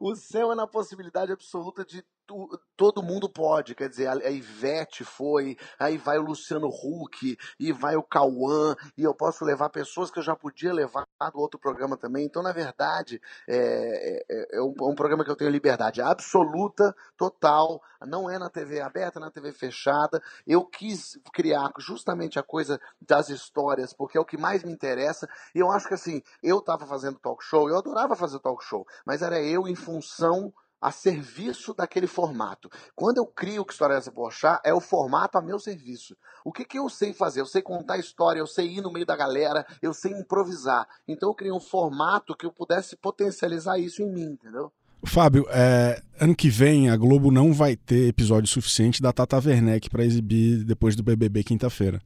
O 0.00 0.14
céu 0.14 0.52
é 0.52 0.54
na 0.54 0.66
possibilidade 0.66 1.32
absoluta 1.32 1.84
de 1.84 2.04
tu, 2.26 2.48
todo 2.76 3.02
mundo 3.02 3.28
pode. 3.28 3.74
Quer 3.74 3.88
dizer, 3.88 4.08
a, 4.08 4.30
Ivete 4.30 5.04
foi, 5.04 5.56
aí 5.78 5.98
vai 5.98 6.18
o 6.18 6.22
Luciano 6.22 6.68
Huck, 6.68 7.36
e 7.58 7.72
vai 7.72 7.96
o 7.96 8.02
Cauã, 8.02 8.74
e 8.96 9.04
eu 9.04 9.14
posso 9.14 9.44
levar 9.44 9.68
pessoas 9.70 10.10
que 10.10 10.18
eu 10.18 10.22
já 10.22 10.34
podia 10.34 10.72
levar 10.72 11.06
do 11.32 11.38
outro 11.38 11.60
programa 11.60 11.96
também. 11.96 12.24
Então, 12.24 12.42
na 12.42 12.52
verdade, 12.52 13.20
é, 13.48 14.24
é, 14.30 14.58
é 14.58 14.62
um, 14.62 14.74
é 14.80 14.84
um 14.84 14.94
programa 14.94 15.24
que 15.24 15.30
eu 15.30 15.36
tenho 15.36 15.50
liberdade 15.50 16.00
absoluta, 16.00 16.94
total. 17.16 17.80
Não 18.06 18.28
é 18.28 18.38
na 18.38 18.50
TV 18.50 18.80
aberta 18.80 19.02
aberta, 19.02 19.20
na 19.20 19.30
TV 19.30 19.52
fechada. 19.52 20.22
Eu 20.46 20.64
quis 20.64 21.18
criar 21.32 21.70
justamente 21.78 22.38
a 22.38 22.42
coisa 22.42 22.80
das 23.00 23.28
histórias, 23.28 23.92
porque 23.92 24.16
é 24.16 24.20
o 24.20 24.24
que 24.24 24.36
mais 24.36 24.62
me 24.62 24.72
interessa. 24.72 25.28
E 25.54 25.58
eu 25.58 25.70
acho 25.70 25.88
que 25.88 25.94
assim, 25.94 26.22
eu 26.42 26.58
estava 26.58 26.86
fazendo 26.86 27.18
talk 27.18 27.44
show, 27.44 27.68
eu 27.68 27.78
adorava 27.78 28.14
fazer 28.14 28.38
talk 28.38 28.64
show, 28.64 28.86
mas 29.04 29.22
era 29.22 29.40
eu 29.40 29.51
em 29.68 29.74
função 29.74 30.52
a 30.82 30.90
serviço 30.90 31.72
daquele 31.72 32.08
formato. 32.08 32.68
Quando 32.96 33.18
eu 33.18 33.26
crio 33.26 33.64
que 33.64 33.72
história 33.72 33.94
é 33.94 33.98
essa 33.98 34.10
Porchat, 34.10 34.60
é 34.64 34.74
o 34.74 34.80
formato 34.80 35.38
a 35.38 35.40
meu 35.40 35.60
serviço. 35.60 36.16
O 36.44 36.52
que, 36.52 36.64
que 36.64 36.76
eu 36.76 36.88
sei 36.88 37.12
fazer? 37.12 37.40
Eu 37.40 37.46
sei 37.46 37.62
contar 37.62 37.98
história, 37.98 38.40
eu 38.40 38.46
sei 38.48 38.66
ir 38.66 38.80
no 38.80 38.92
meio 38.92 39.06
da 39.06 39.14
galera, 39.14 39.64
eu 39.80 39.94
sei 39.94 40.10
improvisar. 40.10 40.84
Então 41.06 41.28
eu 41.28 41.34
criei 41.34 41.52
um 41.52 41.60
formato 41.60 42.36
que 42.36 42.44
eu 42.44 42.50
pudesse 42.50 42.96
potencializar 42.96 43.78
isso 43.78 44.02
em 44.02 44.12
mim, 44.12 44.32
entendeu? 44.32 44.72
Fábio, 45.04 45.46
é, 45.50 46.00
ano 46.20 46.34
que 46.34 46.48
vem 46.48 46.90
a 46.90 46.96
Globo 46.96 47.30
não 47.30 47.52
vai 47.52 47.76
ter 47.76 48.08
episódio 48.08 48.48
suficiente 48.48 49.00
da 49.00 49.12
Tata 49.12 49.36
Werneck 49.36 49.88
para 49.88 50.04
exibir 50.04 50.64
depois 50.64 50.96
do 50.96 51.02
BBB 51.02 51.44
quinta-feira. 51.44 52.00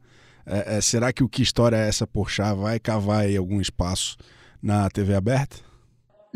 É, 0.44 0.76
é, 0.76 0.80
será 0.80 1.12
que 1.12 1.24
o 1.24 1.28
Que 1.28 1.42
História 1.42 1.76
é 1.76 1.88
essa, 1.88 2.06
Porchat, 2.06 2.56
vai 2.56 2.78
cavar 2.78 3.20
aí 3.20 3.36
algum 3.36 3.60
espaço 3.60 4.16
na 4.62 4.88
TV 4.88 5.14
aberta? 5.14 5.56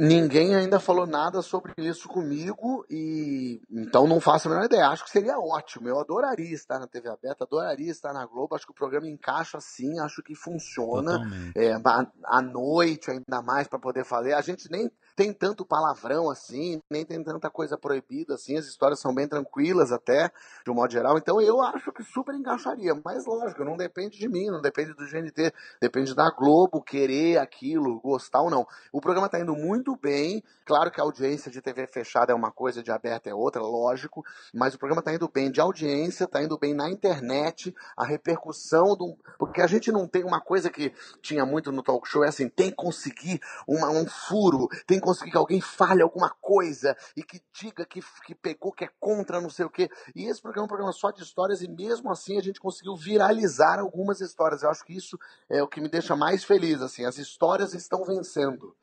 Ninguém 0.02 0.54
ainda 0.54 0.80
falou 0.80 1.06
nada 1.06 1.42
sobre 1.42 1.74
isso 1.76 2.08
comigo 2.08 2.86
e 2.88 3.60
então 3.70 4.06
não 4.06 4.18
faço 4.18 4.48
a 4.48 4.50
menor 4.50 4.64
ideia. 4.64 4.88
Acho 4.88 5.04
que 5.04 5.10
seria 5.10 5.38
ótimo. 5.38 5.90
Eu 5.90 6.00
adoraria 6.00 6.54
estar 6.54 6.78
na 6.78 6.86
TV 6.86 7.10
aberta, 7.10 7.44
adoraria 7.44 7.90
estar 7.90 8.14
na 8.14 8.24
Globo. 8.24 8.54
Acho 8.54 8.64
que 8.64 8.72
o 8.72 8.74
programa 8.74 9.06
encaixa 9.06 9.58
assim, 9.58 10.00
acho 10.00 10.22
que 10.22 10.34
funciona. 10.34 11.20
É, 11.54 11.74
à 12.24 12.40
noite, 12.40 13.10
ainda 13.10 13.42
mais 13.42 13.68
para 13.68 13.78
poder 13.78 14.06
fazer. 14.06 14.32
A 14.32 14.40
gente 14.40 14.70
nem 14.70 14.90
tem 15.16 15.32
tanto 15.32 15.64
palavrão 15.64 16.30
assim, 16.30 16.80
nem 16.90 17.04
tem 17.04 17.22
tanta 17.22 17.50
coisa 17.50 17.76
proibida 17.76 18.34
assim, 18.34 18.56
as 18.56 18.66
histórias 18.66 19.00
são 19.00 19.14
bem 19.14 19.26
tranquilas 19.26 19.92
até, 19.92 20.30
de 20.64 20.70
um 20.70 20.74
modo 20.74 20.92
geral. 20.92 21.18
Então 21.18 21.40
eu 21.40 21.60
acho 21.62 21.92
que 21.92 22.02
super 22.02 22.34
encaixaria, 22.34 22.94
mas 23.04 23.26
lógico, 23.26 23.64
não 23.64 23.76
depende 23.76 24.18
de 24.18 24.28
mim, 24.28 24.46
não 24.46 24.60
depende 24.60 24.94
do 24.94 25.06
GNT, 25.06 25.52
depende 25.80 26.14
da 26.14 26.30
Globo 26.30 26.82
querer 26.82 27.38
aquilo, 27.38 28.00
gostar 28.00 28.42
ou 28.42 28.50
não. 28.50 28.66
O 28.92 29.00
programa 29.00 29.26
está 29.26 29.40
indo 29.40 29.54
muito 29.54 29.96
bem, 29.96 30.42
claro 30.64 30.90
que 30.90 31.00
a 31.00 31.04
audiência 31.04 31.50
de 31.50 31.60
TV 31.60 31.86
fechada 31.86 32.32
é 32.32 32.34
uma 32.34 32.50
coisa, 32.50 32.82
de 32.82 32.90
aberta 32.90 33.28
é 33.28 33.34
outra, 33.34 33.62
lógico, 33.62 34.24
mas 34.54 34.74
o 34.74 34.78
programa 34.78 35.00
está 35.00 35.12
indo 35.12 35.28
bem 35.28 35.50
de 35.50 35.60
audiência, 35.60 36.24
está 36.24 36.42
indo 36.42 36.58
bem 36.58 36.74
na 36.74 36.90
internet, 36.90 37.74
a 37.96 38.04
repercussão 38.04 38.96
do. 38.96 39.16
Porque 39.38 39.60
a 39.60 39.66
gente 39.66 39.90
não 39.90 40.06
tem 40.06 40.24
uma 40.24 40.40
coisa 40.40 40.70
que 40.70 40.92
tinha 41.20 41.44
muito 41.44 41.72
no 41.72 41.82
talk 41.82 42.08
show, 42.08 42.24
é 42.24 42.28
assim, 42.28 42.48
tem 42.48 42.70
que 42.70 42.76
conseguir 42.76 43.40
uma, 43.66 43.90
um 43.90 44.06
furo, 44.06 44.68
tem 44.86 44.99
conseguir 45.00 45.30
que 45.32 45.36
alguém 45.36 45.60
fale 45.60 46.02
alguma 46.02 46.30
coisa 46.40 46.96
e 47.16 47.22
que 47.22 47.40
diga 47.52 47.84
que, 47.84 48.00
que 48.24 48.34
pegou, 48.34 48.72
que 48.72 48.84
é 48.84 48.88
contra 48.98 49.40
não 49.40 49.50
sei 49.50 49.64
o 49.64 49.70
quê. 49.70 49.88
E 50.14 50.26
esse 50.26 50.40
programa 50.40 50.64
é 50.64 50.66
um 50.66 50.68
programa 50.68 50.92
só 50.92 51.10
de 51.10 51.22
histórias 51.22 51.62
e 51.62 51.68
mesmo 51.68 52.10
assim 52.10 52.38
a 52.38 52.42
gente 52.42 52.60
conseguiu 52.60 52.96
viralizar 52.96 53.78
algumas 53.78 54.20
histórias. 54.20 54.62
Eu 54.62 54.70
acho 54.70 54.84
que 54.84 54.96
isso 54.96 55.18
é 55.48 55.62
o 55.62 55.68
que 55.68 55.80
me 55.80 55.88
deixa 55.88 56.14
mais 56.14 56.44
feliz, 56.44 56.80
assim, 56.82 57.04
as 57.04 57.18
histórias 57.18 57.74
estão 57.74 58.04
vencendo. 58.04 58.74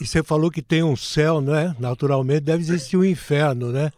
E 0.00 0.06
você 0.06 0.22
falou 0.22 0.50
que 0.50 0.62
tem 0.62 0.82
um 0.82 0.96
céu, 0.96 1.40
né? 1.40 1.74
Naturalmente 1.78 2.42
deve 2.42 2.62
existir 2.62 2.96
um 2.96 3.04
inferno, 3.04 3.72
né? 3.72 3.90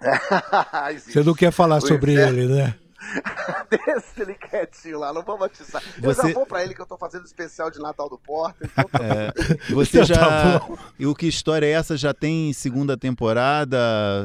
Você 1.04 1.24
não 1.24 1.34
quer 1.34 1.50
falar 1.50 1.78
o 1.78 1.80
sobre 1.80 2.12
inferno. 2.12 2.38
ele, 2.38 2.54
né? 2.54 2.78
Deixa 3.70 4.22
ele 4.22 4.34
quietinho 4.34 4.98
lá, 4.98 5.12
não 5.12 5.22
vamos 5.22 5.46
atiçar. 5.46 5.82
Eu 6.02 6.12
já 6.12 6.32
vou 6.32 6.46
pra 6.46 6.62
ele 6.62 6.74
que 6.74 6.82
eu 6.82 6.86
tô 6.86 6.96
fazendo 6.96 7.24
especial 7.24 7.70
de 7.70 7.78
Natal 7.78 8.08
do 8.08 8.18
Porta. 8.18 8.58
Então 8.64 8.84
tá 8.84 8.98
é, 9.04 9.32
você 9.72 10.02
já. 10.04 10.16
Tá 10.60 10.68
e 10.98 11.06
o 11.06 11.14
que 11.14 11.26
história 11.26 11.66
é 11.66 11.70
essa? 11.70 11.96
Já 11.96 12.12
tem 12.12 12.52
segunda 12.52 12.96
temporada 12.96 13.78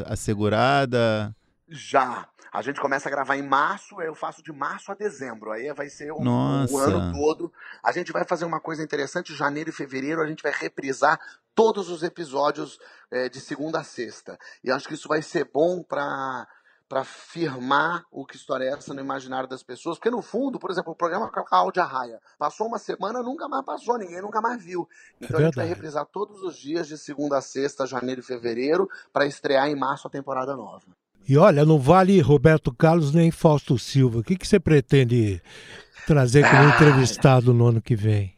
assegurada? 0.08 1.36
Já. 1.70 2.28
A 2.52 2.62
gente 2.62 2.80
começa 2.80 3.10
a 3.10 3.12
gravar 3.12 3.36
em 3.36 3.42
março, 3.42 4.00
eu 4.00 4.14
faço 4.14 4.44
de 4.44 4.54
março 4.54 4.92
a 4.92 4.96
dezembro. 4.96 5.52
Aí 5.52 5.74
vai 5.74 5.90
ser 5.90 6.12
o, 6.12 6.18
o, 6.18 6.78
ano 6.78 7.12
todo. 7.12 7.52
A 7.84 7.92
gente 7.92 8.12
vai 8.12 8.24
fazer 8.26 8.46
uma 8.46 8.60
coisa 8.60 8.84
interessante, 8.84 9.34
janeiro 9.34 9.72
e 9.72 9.74
fevereiro 9.74 10.22
a 10.22 10.28
gente 10.28 10.44
vai 10.44 10.52
reprisar 10.52 11.20
todos 11.56 11.90
os 11.90 12.04
episódios 12.04 12.80
é, 13.10 13.28
de 13.28 13.40
segunda 13.40 13.80
a 13.80 13.84
sexta. 13.84 14.38
E 14.64 14.70
acho 14.70 14.88
que 14.88 14.94
isso 14.94 15.08
vai 15.08 15.24
ser 15.24 15.50
bom 15.52 15.82
para 15.82 16.48
para 16.88 17.04
firmar 17.04 18.06
o 18.12 18.26
que 18.26 18.36
história 18.36 18.66
é 18.66 18.70
essa 18.70 18.94
no 18.94 19.00
imaginário 19.00 19.50
das 19.50 19.64
pessoas, 19.64 19.98
porque 19.98 20.12
no 20.12 20.22
fundo, 20.22 20.60
por 20.60 20.70
exemplo, 20.70 20.94
o 20.94 20.96
programa 20.96 21.30
Cláudia 21.30 21.84
Raia 21.84 22.20
passou 22.38 22.68
uma 22.68 22.78
semana, 22.78 23.24
nunca 23.24 23.48
mais 23.48 23.66
passou, 23.66 23.98
ninguém 23.98 24.22
nunca 24.22 24.42
mais 24.42 24.64
viu. 24.64 24.88
Então 25.20 25.40
é 25.40 25.44
a 25.44 25.46
gente 25.46 25.56
vai 25.56 25.66
reprisar 25.66 26.06
todos 26.06 26.42
os 26.44 26.56
dias 26.56 26.88
de 26.88 26.98
segunda 26.98 27.38
a 27.38 27.42
sexta, 27.42 27.88
janeiro 27.88 28.22
e 28.22 28.24
fevereiro, 28.24 28.88
para 29.12 29.26
estrear 29.26 29.68
em 29.68 29.76
março 29.76 30.08
a 30.08 30.12
temporada 30.12 30.56
nova. 30.56 30.86
E 31.28 31.38
olha, 31.38 31.66
não 31.66 31.80
vale 31.80 32.20
Roberto 32.20 32.74
Carlos 32.74 33.14
nem 33.14 33.32
Fausto 33.32 33.80
Silva. 33.80 34.20
O 34.20 34.24
que, 34.24 34.36
que 34.36 34.48
você 34.48 34.60
pretende 34.60 35.42
trazer 36.06 36.44
como 36.44 36.64
ah. 36.64 36.76
entrevistado 36.76 37.54
no 37.54 37.68
ano 37.68 37.82
que 37.82 37.96
vem? 37.96 38.33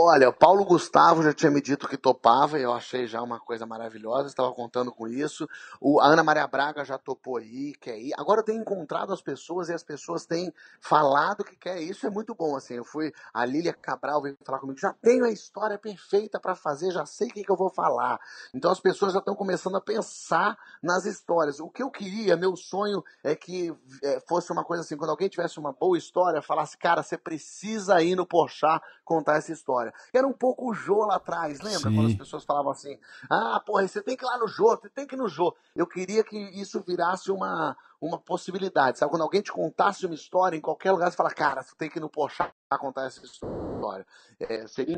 Olha, 0.00 0.28
o 0.28 0.32
Paulo 0.32 0.64
Gustavo 0.64 1.24
já 1.24 1.34
tinha 1.34 1.50
me 1.50 1.60
dito 1.60 1.88
que 1.88 1.96
topava, 1.96 2.56
e 2.56 2.62
eu 2.62 2.72
achei 2.72 3.04
já 3.08 3.20
uma 3.20 3.40
coisa 3.40 3.66
maravilhosa, 3.66 4.28
estava 4.28 4.52
contando 4.52 4.92
com 4.92 5.08
isso. 5.08 5.44
O, 5.80 6.00
a 6.00 6.06
Ana 6.06 6.22
Maria 6.22 6.46
Braga 6.46 6.84
já 6.84 6.96
topou 6.96 7.36
aí, 7.36 7.72
quer 7.80 7.98
ir. 7.98 8.12
Agora 8.16 8.38
eu 8.38 8.44
tenho 8.44 8.60
encontrado 8.60 9.12
as 9.12 9.20
pessoas 9.20 9.68
e 9.68 9.72
as 9.72 9.82
pessoas 9.82 10.24
têm 10.24 10.52
falado 10.80 11.42
que 11.42 11.56
quer 11.56 11.82
isso, 11.82 12.06
é 12.06 12.10
muito 12.10 12.32
bom. 12.32 12.54
Assim, 12.54 12.74
eu 12.74 12.84
fui, 12.84 13.12
a 13.34 13.44
Lília 13.44 13.74
Cabral 13.74 14.22
veio 14.22 14.38
falar 14.46 14.60
comigo, 14.60 14.78
já 14.78 14.94
tenho 15.02 15.24
a 15.24 15.32
história 15.32 15.76
perfeita 15.76 16.38
para 16.38 16.54
fazer, 16.54 16.92
já 16.92 17.04
sei 17.04 17.26
o 17.26 17.32
que, 17.32 17.42
que 17.42 17.50
eu 17.50 17.56
vou 17.56 17.68
falar. 17.68 18.20
Então 18.54 18.70
as 18.70 18.78
pessoas 18.78 19.12
já 19.12 19.18
estão 19.18 19.34
começando 19.34 19.78
a 19.78 19.80
pensar 19.80 20.56
nas 20.80 21.06
histórias. 21.06 21.58
O 21.58 21.68
que 21.68 21.82
eu 21.82 21.90
queria, 21.90 22.36
meu 22.36 22.54
sonho 22.54 23.02
é 23.24 23.34
que 23.34 23.74
é, 24.04 24.20
fosse 24.28 24.52
uma 24.52 24.62
coisa 24.62 24.84
assim, 24.84 24.96
quando 24.96 25.10
alguém 25.10 25.28
tivesse 25.28 25.58
uma 25.58 25.72
boa 25.72 25.98
história, 25.98 26.40
falasse, 26.40 26.78
cara, 26.78 27.02
você 27.02 27.18
precisa 27.18 28.00
ir 28.00 28.14
no 28.14 28.24
Porchat 28.24 28.80
contar 29.04 29.38
essa 29.38 29.50
história 29.50 29.87
história. 29.88 29.94
Era 30.12 30.26
um 30.26 30.32
pouco 30.32 30.70
o 30.70 30.74
Jô 30.74 31.06
lá 31.06 31.16
atrás, 31.16 31.60
lembra? 31.60 31.90
Sim. 31.90 31.94
Quando 31.94 32.06
as 32.06 32.14
pessoas 32.14 32.44
falavam 32.44 32.70
assim: 32.70 32.98
ah, 33.30 33.60
porra, 33.64 33.86
você 33.86 34.02
tem 34.02 34.16
que 34.16 34.24
ir 34.24 34.26
lá 34.26 34.38
no 34.38 34.48
Jô, 34.48 34.76
você 34.76 34.88
tem 34.88 35.06
que 35.06 35.14
ir 35.14 35.18
no 35.18 35.28
Jô. 35.28 35.54
Eu 35.74 35.86
queria 35.86 36.22
que 36.22 36.36
isso 36.36 36.82
virasse 36.86 37.30
uma, 37.30 37.76
uma 38.00 38.18
possibilidade, 38.18 38.98
sabe? 38.98 39.10
Quando 39.10 39.22
alguém 39.22 39.42
te 39.42 39.52
contasse 39.52 40.06
uma 40.06 40.14
história 40.14 40.56
em 40.56 40.60
qualquer 40.60 40.92
lugar, 40.92 41.10
você 41.10 41.16
fala, 41.16 41.30
cara, 41.30 41.62
você 41.62 41.74
tem 41.76 41.88
que 41.88 41.98
ir 41.98 42.00
no 42.00 42.10
Pochá 42.10 42.52
contar 42.78 43.06
essa 43.06 43.24
história. 43.24 44.06
É, 44.40 44.66
seria 44.66 44.96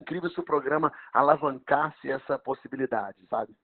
incrível 0.00 0.30
se 0.30 0.40
o 0.40 0.44
programa 0.44 0.92
alavancasse 1.12 2.10
essa 2.10 2.38
possibilidade, 2.38 3.18
sabe? 3.28 3.54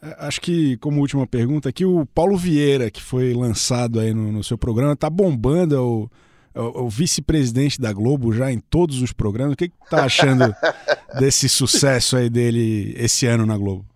É, 0.00 0.26
acho 0.26 0.40
que, 0.40 0.76
como 0.78 1.00
última 1.00 1.26
pergunta 1.26 1.68
aqui, 1.68 1.84
o 1.84 2.06
Paulo 2.06 2.36
Vieira, 2.36 2.90
que 2.90 3.02
foi 3.02 3.34
lançado 3.34 4.00
aí 4.00 4.14
no, 4.14 4.32
no 4.32 4.44
seu 4.44 4.56
programa, 4.56 4.96
tá 4.96 5.10
bombando. 5.10 5.74
É 5.74 5.80
o 5.80 6.10
o, 6.58 6.84
o 6.84 6.88
vice-presidente 6.88 7.80
da 7.80 7.92
Globo 7.92 8.32
já 8.32 8.50
em 8.50 8.58
todos 8.58 9.00
os 9.00 9.12
programas. 9.12 9.54
O 9.54 9.56
que, 9.56 9.68
que 9.68 9.76
tá 9.88 10.04
achando 10.04 10.54
desse 11.18 11.48
sucesso 11.48 12.16
aí 12.16 12.28
dele 12.28 12.94
esse 12.96 13.26
ano 13.26 13.46
na 13.46 13.56
Globo? 13.56 13.86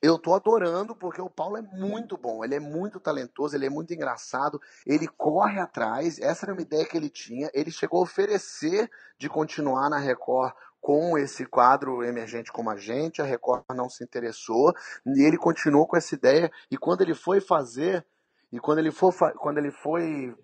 Eu 0.00 0.16
tô 0.16 0.32
adorando 0.32 0.94
porque 0.94 1.20
o 1.20 1.28
Paulo 1.28 1.56
é 1.56 1.62
muito 1.62 2.16
bom, 2.16 2.44
ele 2.44 2.54
é 2.54 2.60
muito 2.60 3.00
talentoso, 3.00 3.56
ele 3.56 3.66
é 3.66 3.70
muito 3.70 3.92
engraçado, 3.92 4.60
ele 4.86 5.08
corre 5.08 5.58
atrás. 5.58 6.20
Essa 6.20 6.46
era 6.46 6.52
uma 6.52 6.62
ideia 6.62 6.84
que 6.84 6.96
ele 6.96 7.10
tinha. 7.10 7.50
Ele 7.52 7.70
chegou 7.70 7.98
a 7.98 8.02
oferecer 8.04 8.88
de 9.18 9.28
continuar 9.28 9.90
na 9.90 9.98
Record 9.98 10.52
com 10.80 11.18
esse 11.18 11.44
quadro 11.44 12.04
emergente 12.04 12.52
como 12.52 12.70
a 12.70 12.76
gente. 12.76 13.20
A 13.20 13.24
Record 13.24 13.64
não 13.74 13.90
se 13.90 14.04
interessou 14.04 14.72
e 15.04 15.22
ele 15.22 15.36
continuou 15.36 15.84
com 15.84 15.96
essa 15.96 16.14
ideia. 16.14 16.48
E 16.70 16.76
quando 16.76 17.00
ele 17.00 17.14
foi 17.14 17.40
fazer 17.40 18.06
e 18.50 18.58
quando 18.58 18.78
ele, 18.78 18.90
for, 18.90 19.12
quando 19.34 19.58
ele 19.58 19.70
foi 19.70 20.34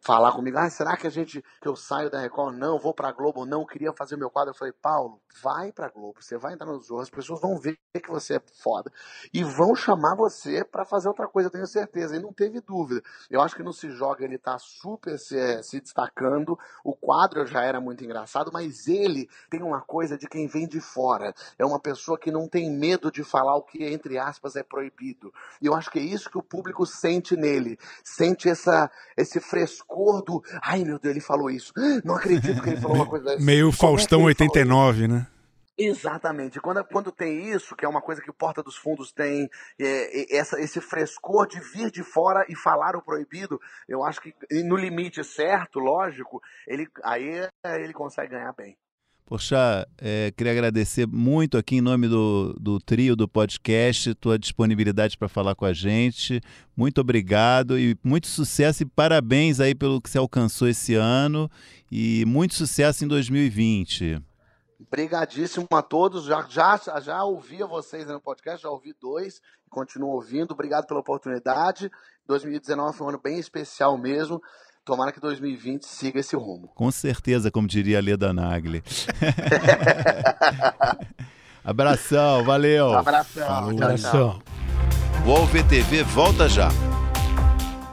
falar 0.00 0.32
comigo, 0.32 0.58
ah, 0.58 0.68
será 0.68 0.96
que 0.96 1.06
a 1.06 1.10
gente 1.10 1.44
que 1.60 1.68
eu 1.68 1.76
saio 1.76 2.10
da 2.10 2.20
Record? 2.20 2.56
Não, 2.56 2.78
vou 2.78 2.92
pra 2.92 3.12
Globo, 3.12 3.46
não, 3.46 3.64
queria 3.64 3.92
fazer 3.92 4.16
meu 4.16 4.28
quadro. 4.28 4.50
Eu 4.50 4.56
falei, 4.56 4.74
Paulo, 4.82 5.20
vai 5.40 5.70
pra 5.70 5.88
Globo, 5.88 6.20
você 6.20 6.36
vai 6.36 6.54
entrar 6.54 6.66
nos 6.66 6.86
jornais, 6.86 7.08
as 7.08 7.14
pessoas 7.14 7.40
vão 7.40 7.56
ver 7.56 7.78
que 7.94 8.10
você 8.10 8.36
é 8.36 8.42
foda 8.62 8.90
e 9.32 9.44
vão 9.44 9.76
chamar 9.76 10.16
você 10.16 10.64
para 10.64 10.84
fazer 10.84 11.08
outra 11.08 11.28
coisa, 11.28 11.46
eu 11.46 11.52
tenho 11.52 11.66
certeza. 11.66 12.16
E 12.16 12.20
não 12.20 12.32
teve 12.32 12.60
dúvida. 12.60 13.00
Eu 13.30 13.40
acho 13.40 13.54
que 13.54 13.62
no 13.62 13.72
Se 13.72 13.90
Joga 13.90 14.24
ele 14.24 14.38
tá 14.38 14.58
super 14.58 15.18
se, 15.18 15.62
se 15.62 15.80
destacando. 15.80 16.58
O 16.84 16.94
quadro 16.94 17.46
já 17.46 17.62
era 17.62 17.80
muito 17.80 18.04
engraçado, 18.04 18.50
mas 18.52 18.88
ele 18.88 19.28
tem 19.48 19.62
uma 19.62 19.80
coisa 19.80 20.18
de 20.18 20.28
quem 20.28 20.48
vem 20.48 20.66
de 20.66 20.80
fora. 20.80 21.32
É 21.58 21.64
uma 21.64 21.78
pessoa 21.78 22.18
que 22.18 22.32
não 22.32 22.48
tem 22.48 22.70
medo 22.70 23.10
de 23.10 23.22
falar 23.22 23.56
o 23.56 23.62
que, 23.62 23.84
entre 23.84 24.18
aspas, 24.18 24.56
é 24.56 24.62
proibido. 24.62 25.32
E 25.62 25.66
eu 25.66 25.74
acho 25.74 25.90
que 25.90 25.98
é 25.98 26.02
isso 26.02 26.30
que 26.30 26.38
o 26.38 26.42
público 26.42 26.84
sente 26.84 27.19
sente 27.20 27.36
nele, 27.36 27.78
sente 28.02 28.48
essa, 28.48 28.90
esse 29.16 29.40
frescor 29.40 30.22
do. 30.24 30.42
Ai 30.62 30.84
meu 30.84 30.98
Deus, 30.98 31.14
ele 31.14 31.20
falou 31.20 31.50
isso. 31.50 31.72
Não 32.04 32.16
acredito 32.16 32.62
que 32.62 32.70
ele 32.70 32.80
falou 32.80 32.96
uma 32.96 33.06
coisa 33.08 33.24
dessa. 33.24 33.44
Meio 33.44 33.68
é 33.68 33.72
Faustão 33.72 34.22
é 34.22 34.26
89, 34.26 35.06
né? 35.06 35.26
Exatamente. 35.78 36.60
Quando, 36.60 36.84
quando 36.84 37.10
tem 37.10 37.48
isso, 37.48 37.74
que 37.74 37.86
é 37.86 37.88
uma 37.88 38.02
coisa 38.02 38.20
que 38.20 38.30
o 38.30 38.34
Porta 38.34 38.62
dos 38.62 38.76
Fundos 38.76 39.12
tem, 39.12 39.48
é, 39.80 40.36
essa, 40.36 40.60
esse 40.60 40.78
frescor 40.78 41.46
de 41.46 41.58
vir 41.58 41.90
de 41.90 42.02
fora 42.02 42.44
e 42.50 42.54
falar 42.54 42.96
o 42.96 43.02
proibido, 43.02 43.58
eu 43.88 44.04
acho 44.04 44.20
que 44.20 44.34
no 44.62 44.76
limite 44.76 45.24
certo, 45.24 45.78
lógico, 45.78 46.40
ele, 46.66 46.86
aí 47.02 47.48
ele 47.64 47.94
consegue 47.94 48.32
ganhar 48.32 48.52
bem. 48.52 48.76
Poxa, 49.30 49.86
é, 49.96 50.32
queria 50.36 50.50
agradecer 50.50 51.06
muito 51.06 51.56
aqui 51.56 51.76
em 51.76 51.80
nome 51.80 52.08
do, 52.08 52.52
do 52.54 52.80
trio 52.80 53.14
do 53.14 53.28
podcast, 53.28 54.12
tua 54.16 54.36
disponibilidade 54.36 55.16
para 55.16 55.28
falar 55.28 55.54
com 55.54 55.64
a 55.64 55.72
gente. 55.72 56.40
Muito 56.76 57.00
obrigado 57.00 57.78
e 57.78 57.96
muito 58.02 58.26
sucesso 58.26 58.82
e 58.82 58.86
parabéns 58.86 59.60
aí 59.60 59.72
pelo 59.72 60.00
que 60.00 60.10
você 60.10 60.18
alcançou 60.18 60.66
esse 60.66 60.96
ano 60.96 61.48
e 61.92 62.24
muito 62.26 62.54
sucesso 62.54 63.04
em 63.04 63.06
2020. 63.06 64.20
Obrigadíssimo 64.80 65.68
a 65.70 65.80
todos. 65.80 66.24
Já, 66.24 66.44
já, 66.48 66.80
já 67.00 67.22
ouvi 67.22 67.58
vocês 67.58 68.08
no 68.08 68.20
podcast, 68.20 68.64
já 68.64 68.68
ouvi 68.68 68.92
dois, 69.00 69.40
continuo 69.70 70.10
ouvindo. 70.10 70.54
Obrigado 70.54 70.88
pela 70.88 70.98
oportunidade. 70.98 71.88
2019 72.26 72.98
foi 72.98 73.06
um 73.06 73.10
ano 73.10 73.20
bem 73.22 73.38
especial 73.38 73.96
mesmo. 73.96 74.42
Tomara 74.90 75.12
que 75.12 75.20
2020 75.20 75.84
siga 75.84 76.18
esse 76.18 76.34
rumo. 76.34 76.68
Com 76.74 76.90
certeza, 76.90 77.48
como 77.48 77.68
diria 77.68 77.98
a 77.98 78.02
Leda 78.02 78.32
Nagli. 78.32 78.82
Abração, 81.62 82.42
valeu. 82.42 82.94
Abração. 82.94 83.46
Falou, 83.46 83.72
tchau, 83.72 83.84
abração. 83.84 84.42
O 85.24 85.28
UOL 85.28 85.46
VTV 85.46 86.02
volta 86.02 86.48
já. 86.48 86.70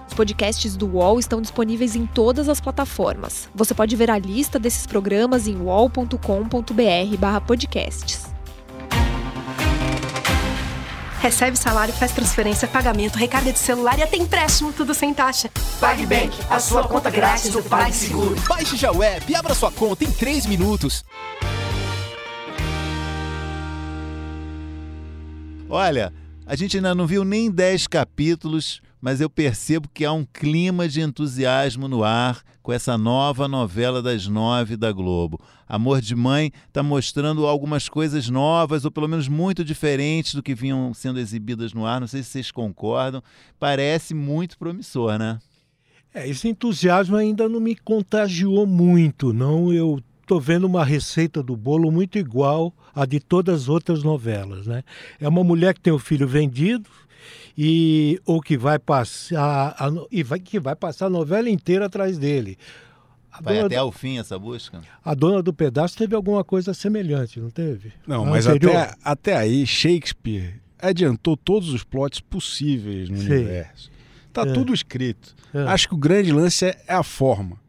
Os 0.07 0.15
podcasts 0.15 0.75
do 0.75 0.87
UOL 0.87 1.19
estão 1.19 1.39
disponíveis 1.39 1.95
em 1.95 2.07
todas 2.07 2.49
as 2.49 2.59
plataformas. 2.59 3.47
Você 3.53 3.75
pode 3.75 3.95
ver 3.95 4.09
a 4.09 4.17
lista 4.17 4.57
desses 4.57 4.87
programas 4.87 5.47
em 5.47 5.61
uol.com.br/podcasts. 5.61 8.26
Recebe 11.19 11.57
salário, 11.57 11.93
faz 11.93 12.11
transferência, 12.11 12.67
pagamento, 12.67 13.15
recarga 13.17 13.51
de 13.51 13.57
celular 13.57 13.97
e 13.97 14.03
até 14.03 14.17
empréstimo, 14.17 14.71
tudo 14.71 14.93
sem 14.93 15.13
taxa. 15.13 15.49
PagBank, 15.79 16.37
a 16.49 16.59
sua 16.59 16.87
conta 16.87 17.09
grátis 17.09 17.51
do 17.51 17.63
PagSeguro. 17.63 18.35
Baixe 18.47 18.77
já 18.77 18.91
o 18.91 19.01
app 19.01 19.31
e 19.31 19.35
abra 19.35 19.55
sua 19.55 19.71
conta 19.71 20.03
em 20.03 20.11
3 20.11 20.45
minutos. 20.45 21.03
Olha, 25.69 26.13
a 26.45 26.55
gente 26.55 26.77
ainda 26.77 26.93
não 26.93 27.07
viu 27.07 27.25
nem 27.25 27.51
10 27.51 27.87
capítulos, 27.87 28.79
mas 29.01 29.19
eu 29.19 29.29
percebo 29.29 29.89
que 29.93 30.05
há 30.05 30.13
um 30.13 30.23
clima 30.23 30.87
de 30.87 31.01
entusiasmo 31.01 31.87
no 31.87 32.03
ar 32.03 32.41
com 32.67 32.73
essa 32.73 32.97
nova 32.97 33.47
novela 33.47 34.01
das 34.01 34.27
nove 34.27 34.75
da 34.75 34.91
Globo. 34.91 35.39
Amor 35.69 36.01
de 36.01 36.13
Mãe 36.13 36.51
está 36.67 36.83
mostrando 36.83 37.47
algumas 37.47 37.87
coisas 37.87 38.29
novas, 38.29 38.83
ou 38.83 38.91
pelo 38.91 39.07
menos 39.07 39.29
muito 39.29 39.63
diferentes 39.63 40.35
do 40.35 40.43
que 40.43 40.53
vinham 40.53 40.93
sendo 40.93 41.17
exibidas 41.17 41.71
no 41.71 41.85
ar. 41.85 42.01
Não 42.01 42.07
sei 42.07 42.21
se 42.21 42.29
vocês 42.31 42.51
concordam. 42.51 43.23
Parece 43.57 44.13
muito 44.13 44.57
promissor, 44.57 45.17
né? 45.17 45.39
É, 46.13 46.27
esse 46.27 46.49
entusiasmo 46.49 47.15
ainda 47.15 47.47
não 47.47 47.61
me 47.61 47.73
contagiou 47.73 48.67
muito, 48.67 49.31
não. 49.31 49.71
Eu 49.71 50.03
estou 50.21 50.41
vendo 50.41 50.67
uma 50.67 50.83
receita 50.83 51.41
do 51.41 51.55
bolo 51.55 51.89
muito 51.89 52.17
igual 52.17 52.73
à 52.93 53.05
de 53.05 53.21
todas 53.21 53.61
as 53.61 53.69
outras 53.69 54.03
novelas, 54.03 54.67
né? 54.67 54.83
É 55.21 55.29
uma 55.29 55.41
mulher 55.41 55.73
que 55.73 55.79
tem 55.79 55.93
o 55.93 55.99
filho 55.99 56.27
vendido, 56.27 56.89
e 57.57 58.19
ou 58.25 58.39
que 58.39 58.57
vai 58.57 58.77
passar 58.77 59.75
a, 59.79 59.89
e 60.11 60.21
vai, 60.21 60.39
que 60.39 60.59
vai 60.59 60.75
passar 60.75 61.07
a 61.07 61.09
novela 61.09 61.49
inteira 61.49 61.87
atrás 61.87 62.17
dele. 62.17 62.57
A 63.31 63.41
vai 63.41 63.59
até 63.59 63.75
ao 63.75 63.91
fim 63.91 64.19
essa 64.19 64.37
busca? 64.37 64.81
A 65.03 65.13
dona 65.13 65.41
do 65.41 65.53
pedaço 65.53 65.97
teve 65.97 66.15
alguma 66.15 66.43
coisa 66.43 66.73
semelhante, 66.73 67.39
não 67.39 67.49
teve? 67.49 67.93
Não, 68.05 68.25
mas 68.25 68.47
até, 68.47 68.95
até 69.03 69.35
aí 69.35 69.65
Shakespeare 69.65 70.61
adiantou 70.79 71.35
todos 71.35 71.69
os 71.73 71.83
plots 71.83 72.19
possíveis 72.19 73.09
no 73.09 73.17
Sim. 73.17 73.25
universo. 73.25 73.91
Tá 74.31 74.43
é. 74.43 74.53
tudo 74.53 74.73
escrito. 74.73 75.35
É. 75.53 75.63
Acho 75.63 75.87
que 75.87 75.95
o 75.95 75.97
grande 75.97 76.31
lance 76.31 76.65
é, 76.65 76.79
é 76.87 76.93
a 76.93 77.03
forma. 77.03 77.59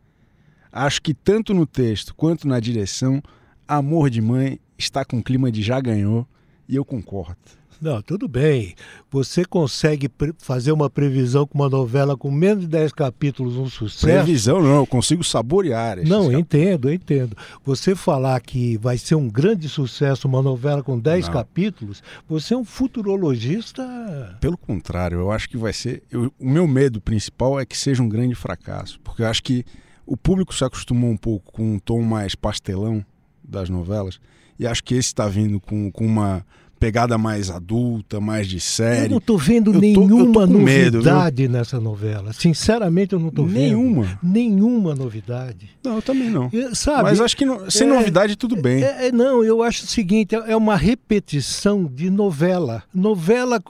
Acho 0.71 1.01
que 1.01 1.15
tanto 1.15 1.55
no 1.55 1.67
texto 1.67 2.15
quanto 2.15 2.47
na 2.47 2.61
direção, 2.61 3.23
Amor 3.67 4.11
de 4.11 4.21
Mãe 4.21 4.61
está 4.77 5.05
com 5.05 5.23
clima 5.23 5.51
de 5.51 5.63
já 5.63 5.81
ganhou 5.81 6.27
e 6.69 6.77
eu 6.77 6.85
concordo. 6.85 7.37
Não, 7.81 8.03
tudo 8.03 8.27
bem. 8.27 8.75
Você 9.11 9.45
consegue 9.45 10.11
fazer 10.39 10.73
uma 10.73 10.91
previsão 10.91 11.47
com 11.47 11.59
uma 11.59 11.69
novela 11.69 12.17
com 12.17 12.31
menos 12.31 12.65
de 12.65 12.69
10 12.69 12.93
capítulos, 12.93 13.57
um 13.57 13.69
sucesso? 13.69 14.07
Previsão 14.07 14.61
não, 14.61 14.79
eu 14.79 14.87
consigo 14.87 15.23
saborear. 15.23 15.99
Não, 16.05 16.27
cap... 16.27 16.41
entendo, 16.41 16.93
entendo. 16.93 17.37
Você 17.65 17.95
falar 17.95 18.41
que 18.41 18.77
vai 18.79 18.99
ser 18.99 19.15
um 19.15 19.29
grande 19.29 19.69
sucesso 19.69 20.27
uma 20.27 20.43
novela 20.43 20.83
com 20.83 20.99
10 20.99 21.27
não. 21.27 21.33
capítulos, 21.33 22.03
você 22.29 22.55
é 22.55 22.57
um 22.57 22.65
futurologista. 22.65 24.37
Pelo 24.41 24.59
contrário, 24.59 25.19
eu 25.19 25.31
acho 25.31 25.49
que 25.49 25.57
vai 25.57 25.73
ser. 25.73 26.03
Eu, 26.11 26.33
o 26.39 26.49
meu 26.49 26.67
medo 26.67 27.01
principal 27.01 27.61
é 27.61 27.65
que 27.65 27.77
seja 27.77 28.03
um 28.03 28.09
grande 28.09 28.35
fracasso, 28.35 29.01
porque 29.05 29.23
eu 29.23 29.27
acho 29.27 29.43
que 29.43 29.65
o 30.05 30.17
público 30.17 30.55
se 30.55 30.65
acostumou 30.65 31.11
um 31.11 31.17
pouco 31.17 31.53
com 31.53 31.75
um 31.75 31.79
tom 31.79 32.03
mais 32.03 32.35
pastelão 32.35 33.05
das 33.45 33.69
novelas, 33.71 34.21
e 34.59 34.67
acho 34.67 34.83
que 34.83 34.95
esse 34.95 35.09
está 35.09 35.29
vindo 35.29 35.61
com, 35.61 35.91
com 35.93 36.05
uma 36.05 36.45
pegada 36.79 37.19
mais 37.19 37.51
adulta, 37.51 38.21
mais 38.21 38.47
de 38.47 38.61
série. 38.61 39.07
Eu 39.07 39.11
não 39.11 39.21
tô 39.21 39.37
vendo 39.37 39.71
Eu 39.71 39.75
tô- 39.75 39.81
nenhuma 39.81 40.21
eu 40.21 40.33
tô 40.33 40.41
com 40.47 40.59
medo, 40.59 40.99
novidade 40.99 41.49
nessa 41.49 41.81
novela. 41.81 42.33
Sinceramente, 42.33 43.13
eu 43.15 43.19
não 43.19 43.31
tô 43.31 43.45
Nenhuma? 43.47 44.05
vendo. 44.05 44.19
Nenhuma 44.23 44.95
novidade. 44.95 45.71
Não, 45.85 45.97
eu 45.97 46.03
também 46.03 46.31
não. 46.31 46.49
Eu- 46.53 46.75
sabe? 46.75 47.03
Mas 47.05 47.21
acho 47.21 47.37
que 47.37 47.45
não- 47.45 47.71
sem 47.71 47.89
é- 47.89 47.93
novidade 47.95 48.37
tudo 48.37 48.57
bem. 48.57 48.83
É, 48.83 49.09
é, 49.09 49.13
não, 49.13 49.43
eu 49.45 49.63
acho 49.63 49.85
o 49.85 49.87
seguinte, 49.87 50.35
é 50.35 50.49
é 50.49 50.57
uma 50.57 50.77
repetição 50.77 51.85
de 51.85 52.09
novela. 52.11 52.83
Novela 52.95 53.61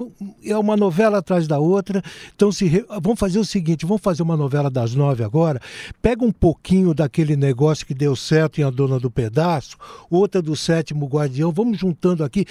é 0.45 0.57
uma 0.57 0.77
novela 0.77 1.19
atrás 1.19 1.47
da 1.49 1.59
outra. 1.59 2.03
Então 2.35 2.53
se 2.53 2.67
re- 2.67 2.85
vamos 3.03 3.19
fazer 3.19 3.39
o 3.39 3.45
seguinte, 3.45 3.87
vamos 3.87 4.03
fazer 4.03 4.23
uma 4.23 4.37
novela 4.37 4.71
das 4.71 4.95
nove 4.95 5.25
agora. 5.25 5.61
Pega 6.03 6.25
um 6.25 6.31
pouquinho 6.33 6.93
daquele 6.95 7.37
negócio 7.37 7.87
que 7.87 7.95
deu 7.95 8.15
certo 8.15 8.61
em 8.61 8.65
A 8.65 8.71
Dona 8.71 8.99
do 9.01 9.11
Pedaço, 9.11 9.77
outra 10.11 10.41
do 10.43 10.55
Sétimo 10.55 11.07
Guardião. 11.07 11.51
Vamos 11.51 11.79
juntando 11.79 12.23
aqui. 12.23 12.45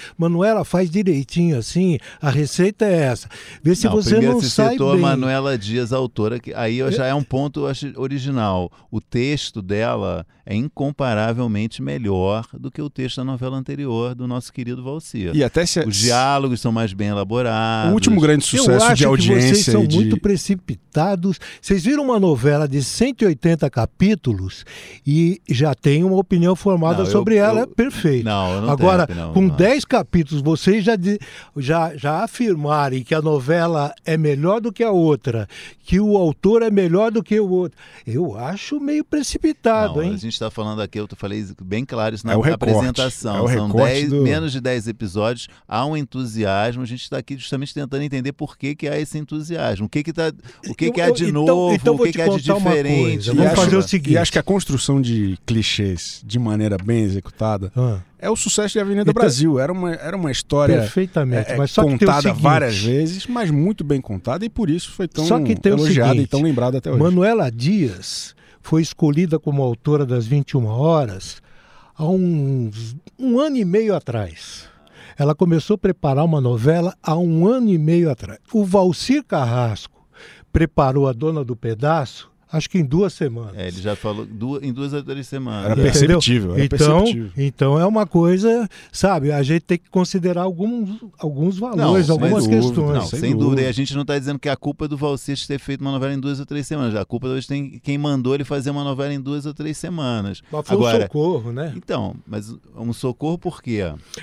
Manuela 0.48 0.64
faz 0.64 0.90
direitinho 0.90 1.58
assim. 1.58 1.98
A 2.20 2.30
receita 2.30 2.84
é 2.84 2.96
essa. 3.04 3.28
Vê 3.62 3.74
se 3.74 3.84
Não, 3.86 3.92
você 3.92 4.20
não 4.20 4.34
você 4.40 4.48
sai 4.48 4.72
citou 4.72 4.92
bem. 4.92 4.98
a 4.98 5.02
Manuela 5.02 5.58
Dias, 5.58 5.92
autora, 5.92 6.38
que 6.38 6.52
aí 6.54 6.78
já 6.90 7.06
é 7.06 7.14
um 7.14 7.22
ponto 7.22 7.66
acho, 7.66 7.92
original. 7.96 8.70
O 8.90 9.00
texto 9.00 9.60
dela 9.60 10.26
é 10.50 10.54
incomparavelmente 10.54 11.82
melhor 11.82 12.46
do 12.58 12.70
que 12.70 12.80
o 12.80 12.88
texto 12.88 13.16
da 13.18 13.24
novela 13.24 13.56
anterior 13.58 14.14
do 14.14 14.26
nosso 14.26 14.50
querido 14.50 14.82
Valcir. 14.82 15.30
E 15.36 15.44
até 15.44 15.66
se 15.66 15.80
Os 15.80 15.94
diálogos 15.96 16.58
são 16.60 16.72
mais 16.72 16.94
bem 16.94 17.08
elaborados. 17.08 17.90
o 17.90 17.94
último 17.94 18.18
grande 18.18 18.44
Eu 18.56 18.62
sucesso 18.62 18.84
acho 18.86 18.94
de 18.94 19.02
que 19.04 19.08
vocês 19.10 19.30
audiência 19.30 19.72
são 19.72 19.86
de... 19.86 19.94
muito 19.96 20.18
precipitados. 20.20 21.38
Vocês 21.60 21.84
viram 21.84 22.02
uma 22.02 22.18
novela 22.18 22.66
de 22.66 22.82
180 22.82 23.68
capítulos 23.68 24.64
e 25.06 25.40
já 25.48 25.74
tem 25.74 26.02
uma 26.02 26.16
opinião 26.16 26.56
formada 26.56 26.98
Não, 27.00 27.04
eu- 27.04 27.10
sobre 27.12 27.36
ela, 27.36 27.60
eu- 27.60 27.64
é 27.64 27.66
perfeito. 27.66 28.24
Não, 28.24 28.54
eu 28.54 28.62
não 28.62 28.70
Agora, 28.70 29.06
tenho, 29.06 29.18
não, 29.18 29.32
com 29.34 29.42
não. 29.42 29.54
10 29.54 29.84
capítulos, 29.84 30.42
vocês 30.42 30.82
já, 30.82 30.96
di- 30.96 31.18
já, 31.56 31.94
já 31.94 32.24
afirmarem 32.24 33.02
que 33.04 33.14
a 33.14 33.20
novela 33.20 33.92
é 34.04 34.16
melhor 34.16 34.60
do 34.60 34.72
que 34.72 34.82
a 34.82 34.90
outra, 34.90 35.46
que 35.84 36.00
o 36.00 36.16
autor 36.16 36.62
é 36.62 36.70
melhor 36.70 37.10
do 37.10 37.22
que 37.22 37.38
o 37.38 37.48
outro, 37.50 37.78
eu 38.06 38.36
acho 38.36 38.80
meio 38.80 39.04
precipitado, 39.04 39.96
Não, 39.96 40.02
hein? 40.02 40.14
a 40.14 40.16
gente 40.16 40.37
está 40.44 40.50
falando 40.50 40.80
aqui, 40.82 40.98
eu 40.98 41.08
falei 41.16 41.46
bem 41.62 41.84
claro 41.84 42.14
isso 42.14 42.26
na 42.26 42.32
É 42.32 42.36
o 42.36 42.40
recorte, 42.40 42.70
apresentação. 42.74 43.48
é 43.48 43.54
São 43.54 43.68
10 43.70 44.08
do- 44.10 44.22
menos 44.22 44.52
de 44.52 44.60
10 44.60 44.88
episódios, 44.88 45.48
há 45.66 45.84
um 45.86 45.96
entusiasmo. 45.96 46.82
A 46.82 46.86
gente 46.86 47.02
está 47.02 47.18
aqui 47.18 47.36
justamente 47.36 47.74
tentando 47.74 48.02
entender 48.02 48.32
por 48.32 48.56
que, 48.56 48.74
que 48.74 48.88
há 48.88 48.98
esse 48.98 49.18
entusiasmo. 49.18 49.86
O 49.86 49.88
que, 49.88 50.02
que, 50.02 50.12
tá, 50.12 50.32
o 50.68 50.74
que, 50.74 50.86
Eu- 50.86 50.92
que 50.92 51.00
há 51.00 51.10
de 51.10 51.24
então- 51.28 51.44
novo, 51.44 51.74
então 51.74 51.94
o 51.94 51.98
que, 52.02 52.12
que 52.12 52.22
há 52.22 52.28
de 52.28 52.42
diferente. 52.42 53.30
E 53.30 53.34
Vamos 53.34 53.52
fazer 53.54 53.76
o 53.76 53.80
E 53.80 53.82
seguinte. 53.88 54.16
acho 54.18 54.32
que 54.32 54.38
a 54.38 54.42
construção 54.42 55.00
de 55.00 55.38
clichês 55.46 56.22
de 56.24 56.38
maneira 56.38 56.76
bem 56.76 57.02
executada 57.02 57.72
Ah, 57.76 57.98
é 58.18 58.30
o 58.30 58.36
sucesso 58.36 58.72
de 58.72 58.80
Avenida 58.80 59.02
Então- 59.02 59.14
Brasil. 59.14 59.58
Era 59.58 59.72
uma, 59.72 59.92
era 59.92 60.16
uma 60.16 60.30
história 60.30 60.78
perfeitamente. 60.80 61.52
é, 61.52 61.56
mas 61.56 61.70
só 61.70 61.82
contada 61.82 62.22
seguinte, 62.22 62.42
várias 62.42 62.76
vezes, 62.78 63.26
mas 63.26 63.50
muito 63.50 63.82
bem 63.84 64.00
contada 64.00 64.44
e 64.44 64.48
por 64.48 64.70
isso 64.70 64.90
foi 64.92 65.06
tão 65.08 65.24
elogiada 65.26 66.10
seguinte, 66.10 66.24
e 66.24 66.26
tão 66.28 66.42
lembrada 66.42 66.78
até 66.78 66.90
hoje. 66.90 67.00
Manuela 67.00 67.50
Dias 67.50 68.34
foi 68.68 68.82
escolhida 68.82 69.38
como 69.38 69.62
autora 69.62 70.04
das 70.04 70.26
21 70.26 70.66
horas 70.66 71.40
há 71.96 72.04
uns 72.04 72.94
um 73.18 73.40
ano 73.40 73.56
e 73.56 73.64
meio 73.64 73.96
atrás. 73.96 74.68
Ela 75.16 75.34
começou 75.34 75.76
a 75.76 75.78
preparar 75.78 76.22
uma 76.22 76.38
novela 76.38 76.94
há 77.02 77.16
um 77.16 77.48
ano 77.48 77.70
e 77.70 77.78
meio 77.78 78.10
atrás. 78.10 78.38
O 78.52 78.66
Valcir 78.66 79.24
Carrasco 79.24 80.06
preparou 80.52 81.08
a 81.08 81.14
Dona 81.14 81.42
do 81.42 81.56
Pedaço, 81.56 82.30
acho 82.52 82.68
que 82.70 82.78
em 82.78 82.84
duas 82.84 83.12
semanas. 83.12 83.56
É, 83.56 83.68
ele 83.68 83.80
já 83.80 83.94
falou 83.96 84.24
du- 84.26 84.58
em 84.64 84.72
duas 84.72 84.92
ou 84.92 85.02
três 85.02 85.26
semanas. 85.26 85.64
Era 85.70 85.80
Entendeu? 85.80 85.92
perceptível, 86.18 86.54
era 86.54 86.64
então, 86.64 86.78
perceptível. 87.04 87.30
então 87.36 87.78
é 87.80 87.86
uma 87.86 88.06
coisa, 88.06 88.68
sabe, 88.92 89.32
a 89.32 89.42
gente 89.42 89.62
tem 89.62 89.78
que 89.78 89.88
considerar 89.90 90.42
alguns, 90.42 91.00
alguns 91.18 91.58
Não, 91.60 91.70
valores, 91.76 92.06
sem 92.06 92.12
algumas 92.12 92.44
dúvida, 92.46 92.62
questões. 92.62 92.94
Não, 92.94 93.06
sem 93.06 93.20
sem, 93.20 93.30
dúvida. 93.32 93.44
dúvida. 93.44 93.62
E 93.62 93.66
a 93.66 93.72
gente 93.72 93.94
não 93.94 94.02
está 94.02 94.18
dizendo 94.18 94.38
que 94.38 94.48
a 94.48 94.56
culpa 94.56 94.84
é 94.84 94.88
do 94.88 94.96
Valsir 94.96 95.36
de 95.36 95.46
ter 95.46 95.58
feito 95.58 95.80
uma 95.80 95.90
novela 95.92 96.12
em 96.14 96.20
duas 96.20 96.40
ou 96.40 96.46
três 96.46 96.66
semanas. 96.66 96.94
A 96.94 97.04
culpa 97.04 97.26
talvez 97.26 97.46
tem 97.46 97.78
quem 97.82 97.98
mandou 97.98 98.34
ele 98.34 98.44
fazer 98.44 98.70
uma 98.70 98.84
novela 98.84 99.12
em 99.12 99.20
duas 99.20 99.46
ou 99.46 99.54
três 99.54 99.76
semanas. 99.78 100.42
Mas 100.50 100.66
foi 100.66 100.76
um 100.76 100.80
Agora, 100.80 101.02
socorro, 101.02 101.52
né? 101.52 101.72
então, 101.76 102.14
mas 102.26 102.54
um 102.76 102.92
socorro 102.92 103.38
por 103.38 103.62
quê? 103.62 103.80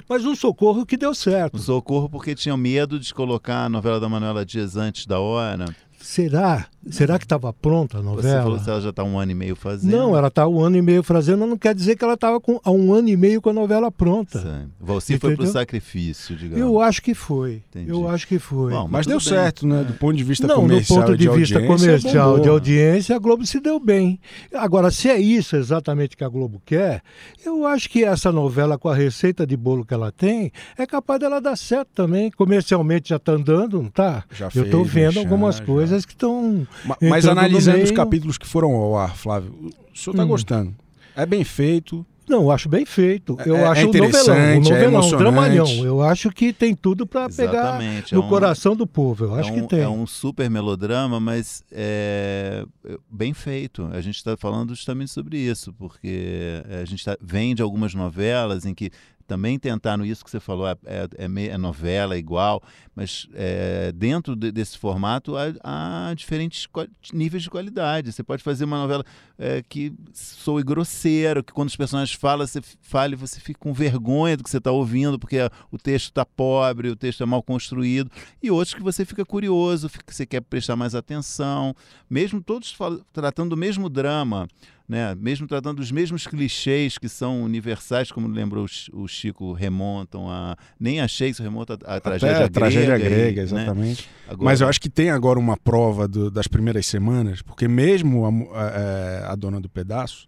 Mas 0.10 0.26
um 0.26 0.36
socorro 0.36 0.86
que 0.86 0.98
deu 0.98 1.14
certo. 1.14 1.56
Um 1.56 1.60
socorro 1.60 2.10
porque 2.10 2.34
tinham 2.36 2.58
medo 2.58 3.00
de 3.00 3.14
colocar 3.14 3.66
a 3.66 3.70
novela 3.70 4.00
da 4.00 4.10
Manuela 4.10 4.46
Dias 4.46 4.76
antes 4.76 5.06
da 5.06 5.20
hora. 5.20 5.66
Será? 6.00 6.68
Será 6.90 7.18
que 7.18 7.26
estava 7.26 7.52
pronta 7.52 7.98
a 7.98 8.02
Você 8.02 8.08
novela? 8.08 8.44
falou 8.44 8.60
que 8.60 8.70
ela 8.70 8.82
já 8.82 8.90
está 8.92 9.04
um 9.04 9.18
ano 9.20 9.32
e 9.32 9.36
meio 9.36 9.56
fazendo. 9.56 9.92
Não, 9.92 10.16
ela 10.18 10.28
está 10.28 10.48
um 10.48 10.60
ano 10.62 10.78
e 10.78 10.82
meio 10.82 11.02
fazendo, 11.04 11.46
não 11.46 11.58
quer 11.58 11.74
dizer 11.74 11.96
que 11.96 12.04
ela 12.04 12.14
estava 12.14 12.40
há 12.64 12.72
um 12.72 12.94
ano 12.94 13.10
e 13.10 13.18
meio 13.18 13.42
com 13.42 13.50
a 13.50 13.54
novela 13.54 13.92
pronta. 13.92 14.40
Sim. 14.40 14.70
Valsir 14.80 15.20
foi 15.20 15.32
pro 15.36 15.44
Entendeu? 15.46 15.54
sacrifício, 15.54 16.36
digamos. 16.36 16.60
Eu 16.60 16.80
acho 16.80 17.02
que 17.02 17.14
foi. 17.14 17.64
Entendi. 17.70 17.90
Eu 17.90 18.08
acho 18.08 18.28
que 18.28 18.38
foi. 18.40 18.72
Bom, 18.72 18.88
Mas 18.90 19.06
tudo 19.06 19.12
deu 19.12 19.20
bem. 19.20 19.28
certo, 19.28 19.68
né? 19.68 19.84
Do 19.84 19.94
ponto 19.94 20.16
de 20.16 20.24
vista 20.24 20.48
não, 20.48 20.56
comercial 20.58 21.00
ponto 21.02 21.14
e 21.14 21.18
de, 21.18 21.28
de 21.28 21.30
vista 21.36 21.56
audiência, 21.60 21.86
comercial, 21.88 22.28
bombou. 22.30 22.44
de 22.44 22.50
audiência, 22.50 23.16
a 23.16 23.20
Globo 23.20 23.46
se 23.46 23.60
deu 23.60 23.80
bem. 23.80 24.20
Agora, 24.54 24.92
se 24.92 25.10
é 25.10 25.20
isso 25.20 25.56
exatamente 25.56 26.16
que 26.16 26.24
a 26.24 26.30
Globo 26.30 26.62
quer, 26.66 27.02
eu 27.46 27.66
acho 27.66 27.90
que 27.90 28.04
essa 28.04 28.32
novela, 28.32 28.78
com 28.78 28.90
a 28.90 28.96
receita 28.96 29.46
de 29.46 29.58
bolo 29.58 29.84
que 29.86 29.94
ela 29.94 30.12
tem, 30.12 30.52
é 30.78 30.86
capaz 30.86 31.20
dela 31.20 31.42
dar 31.42 31.56
certo 31.56 31.90
também. 31.96 32.30
Comercialmente 32.32 33.10
já 33.10 33.16
está 33.16 33.32
andando, 33.32 33.80
não 33.80 33.88
está? 33.88 34.24
Já 34.32 34.50
Eu 34.54 34.66
estou 34.66 34.86
vendo 34.86 35.06
merchan, 35.16 35.20
algumas 35.22 35.56
já. 35.58 35.66
coisas 35.66 36.06
que 36.06 36.14
estão. 36.14 36.68
Ma- 36.84 36.98
Mas 37.02 37.26
no 37.26 37.32
analisando 37.32 37.78
os 37.78 37.84
meio. 37.86 37.96
capítulos 37.96 38.38
que 38.38 38.48
foram 38.48 38.72
ao 38.76 38.98
ar, 38.98 39.16
Flávio, 39.16 39.52
o 39.94 39.98
senhor 39.98 40.14
está 40.14 40.24
Hum. 40.24 40.28
gostando. 40.28 40.76
É 41.16 41.26
bem 41.26 41.44
feito. 41.44 42.06
Não, 42.28 42.42
eu 42.42 42.52
acho 42.52 42.68
bem 42.68 42.86
feito. 42.88 43.38
Eu 43.46 43.56
É- 43.56 43.60
é 43.62 43.66
acho 43.68 43.82
o 43.84 43.86
novelão, 43.86 44.08
o 44.08 44.10
interessante, 44.10 44.40
é 44.40 44.56
novelão, 44.58 44.80
um 44.80 44.88
emocionante. 44.94 45.18
dramalhão. 45.24 45.86
Eu 45.86 46.02
acho 46.02 46.32
que 46.32 46.52
tem 46.52 46.74
tudo 46.74 47.06
para 47.06 47.30
pegar 47.30 47.52
Exatamente, 47.54 48.16
no 48.16 48.22
é 48.22 48.26
um- 48.26 48.30
coração 48.30 48.76
do 48.76 48.88
povo. 48.88 49.26
Eu 49.26 49.36
acho 49.36 49.50
é 49.50 49.54
um, 49.54 49.62
que 49.62 49.68
tem. 49.68 49.80
É 49.82 49.88
um 49.88 50.08
super 50.08 50.50
melodrama, 50.50 51.20
mas 51.20 51.64
é 51.72 52.66
é 52.84 52.98
bem 53.12 53.32
feito. 53.34 53.88
A 53.94 54.02
gente 54.02 54.16
está 54.16 54.36
falando 54.36 54.74
justamente 54.74 55.12
sobre 55.12 55.38
isso, 55.38 55.72
porque 55.74 56.64
é, 56.68 56.82
a 56.82 56.86
gente 56.86 57.06
tá, 57.06 57.16
vem 57.22 57.54
de 57.54 57.62
algumas 57.62 57.94
novelas 57.94 58.66
em 58.66 58.74
que 58.74 58.90
também 59.28 59.58
tentaram 59.60 60.06
isso 60.06 60.24
que 60.24 60.30
você 60.32 60.40
falou, 60.40 60.68
é, 60.68 60.76
é, 60.86 61.08
é 61.18 61.46
é 61.48 61.58
novela 61.58 62.16
é 62.16 62.18
igual, 62.18 62.62
mas 62.96 63.28
é, 63.34 63.92
dentro 63.92 64.36
de- 64.36 64.52
desse 64.52 64.78
formato 64.78 65.36
há, 65.36 66.10
há 66.10 66.14
diferentes 66.14 66.68
níveis 67.14 67.44
de 67.44 67.50
qualidade. 67.50 68.12
Você 68.12 68.24
pode 68.24 68.44
fazer 68.44 68.66
uma 68.66 68.78
novela 68.78 69.04
é, 69.38 69.64
que 69.68 69.94
soe 70.14 70.64
grosseiro, 70.64 71.44
que 71.44 71.54
quando 71.54 71.70
os 71.70 71.76
personagens 71.76 72.18
falam, 72.18 72.46
você 72.46 72.62
fale, 72.82 73.16
você 73.16 73.40
fica 73.40 73.60
com 73.60 73.74
vergonha 73.74 74.38
do 74.38 74.44
que 74.44 74.50
você 74.50 74.58
está 74.58 74.72
ouvindo, 74.72 75.20
porque 75.20 75.38
o 75.72 75.78
texto 75.78 76.10
está 76.10 76.26
pobre, 76.26 76.90
o 76.90 76.96
texto 76.96 77.22
é 77.24 77.26
mal 77.26 77.42
construído, 77.44 78.10
e 78.42 78.50
outros 78.52 78.74
que 78.74 78.84
você 78.84 79.06
fica 79.06 79.26
curioso, 79.26 79.90
você 80.08 80.26
quer 80.26 80.42
prestar 80.42 80.76
mais 80.76 80.96
atenção, 80.96 81.76
mesmo 82.10 82.42
todos 82.42 82.76
tratando 83.12 83.50
do 83.50 83.58
mesmo 83.58 83.90
drama, 83.90 84.48
né? 84.88 85.16
mesmo 85.16 85.48
tratando 85.48 85.78
dos 85.78 85.92
mesmos 85.92 86.28
clichês 86.28 86.98
que 86.98 87.10
são 87.10 87.42
universais, 87.44 88.12
como 88.12 88.28
lembrou 88.28 88.66
o 88.66 88.68
Chi- 88.68 88.92
o 88.94 89.08
Chico, 89.08 89.52
remontam 89.54 90.30
a. 90.30 90.56
Nem 90.80 91.02
achei 91.02 91.30
isso 91.30 91.42
remonta 91.42 91.78
à, 91.86 91.96
à 91.96 92.00
tragédia 92.00 92.36
Até 92.36 92.44
a 92.46 92.48
grega. 92.48 92.50
tragédia 92.52 92.96
e, 92.96 93.10
grega, 93.10 93.42
né? 93.42 93.44
exatamente. 93.44 94.10
Agora- 94.28 94.46
Mas 94.46 94.62
eu 94.62 94.68
acho 94.68 94.80
que 94.80 94.90
tem 94.90 95.10
agora 95.10 95.40
uma 95.40 95.58
prova 95.58 96.08
do- 96.08 96.30
das 96.30 96.48
primeiras 96.48 96.86
semanas, 96.86 97.42
porque 97.42 97.68
mesmo 97.68 98.26
a, 98.26 98.30
a- 98.60 98.72
é, 98.72 99.26
a 99.28 99.36
dona 99.36 99.60
do 99.60 99.68
pedaço 99.70 100.28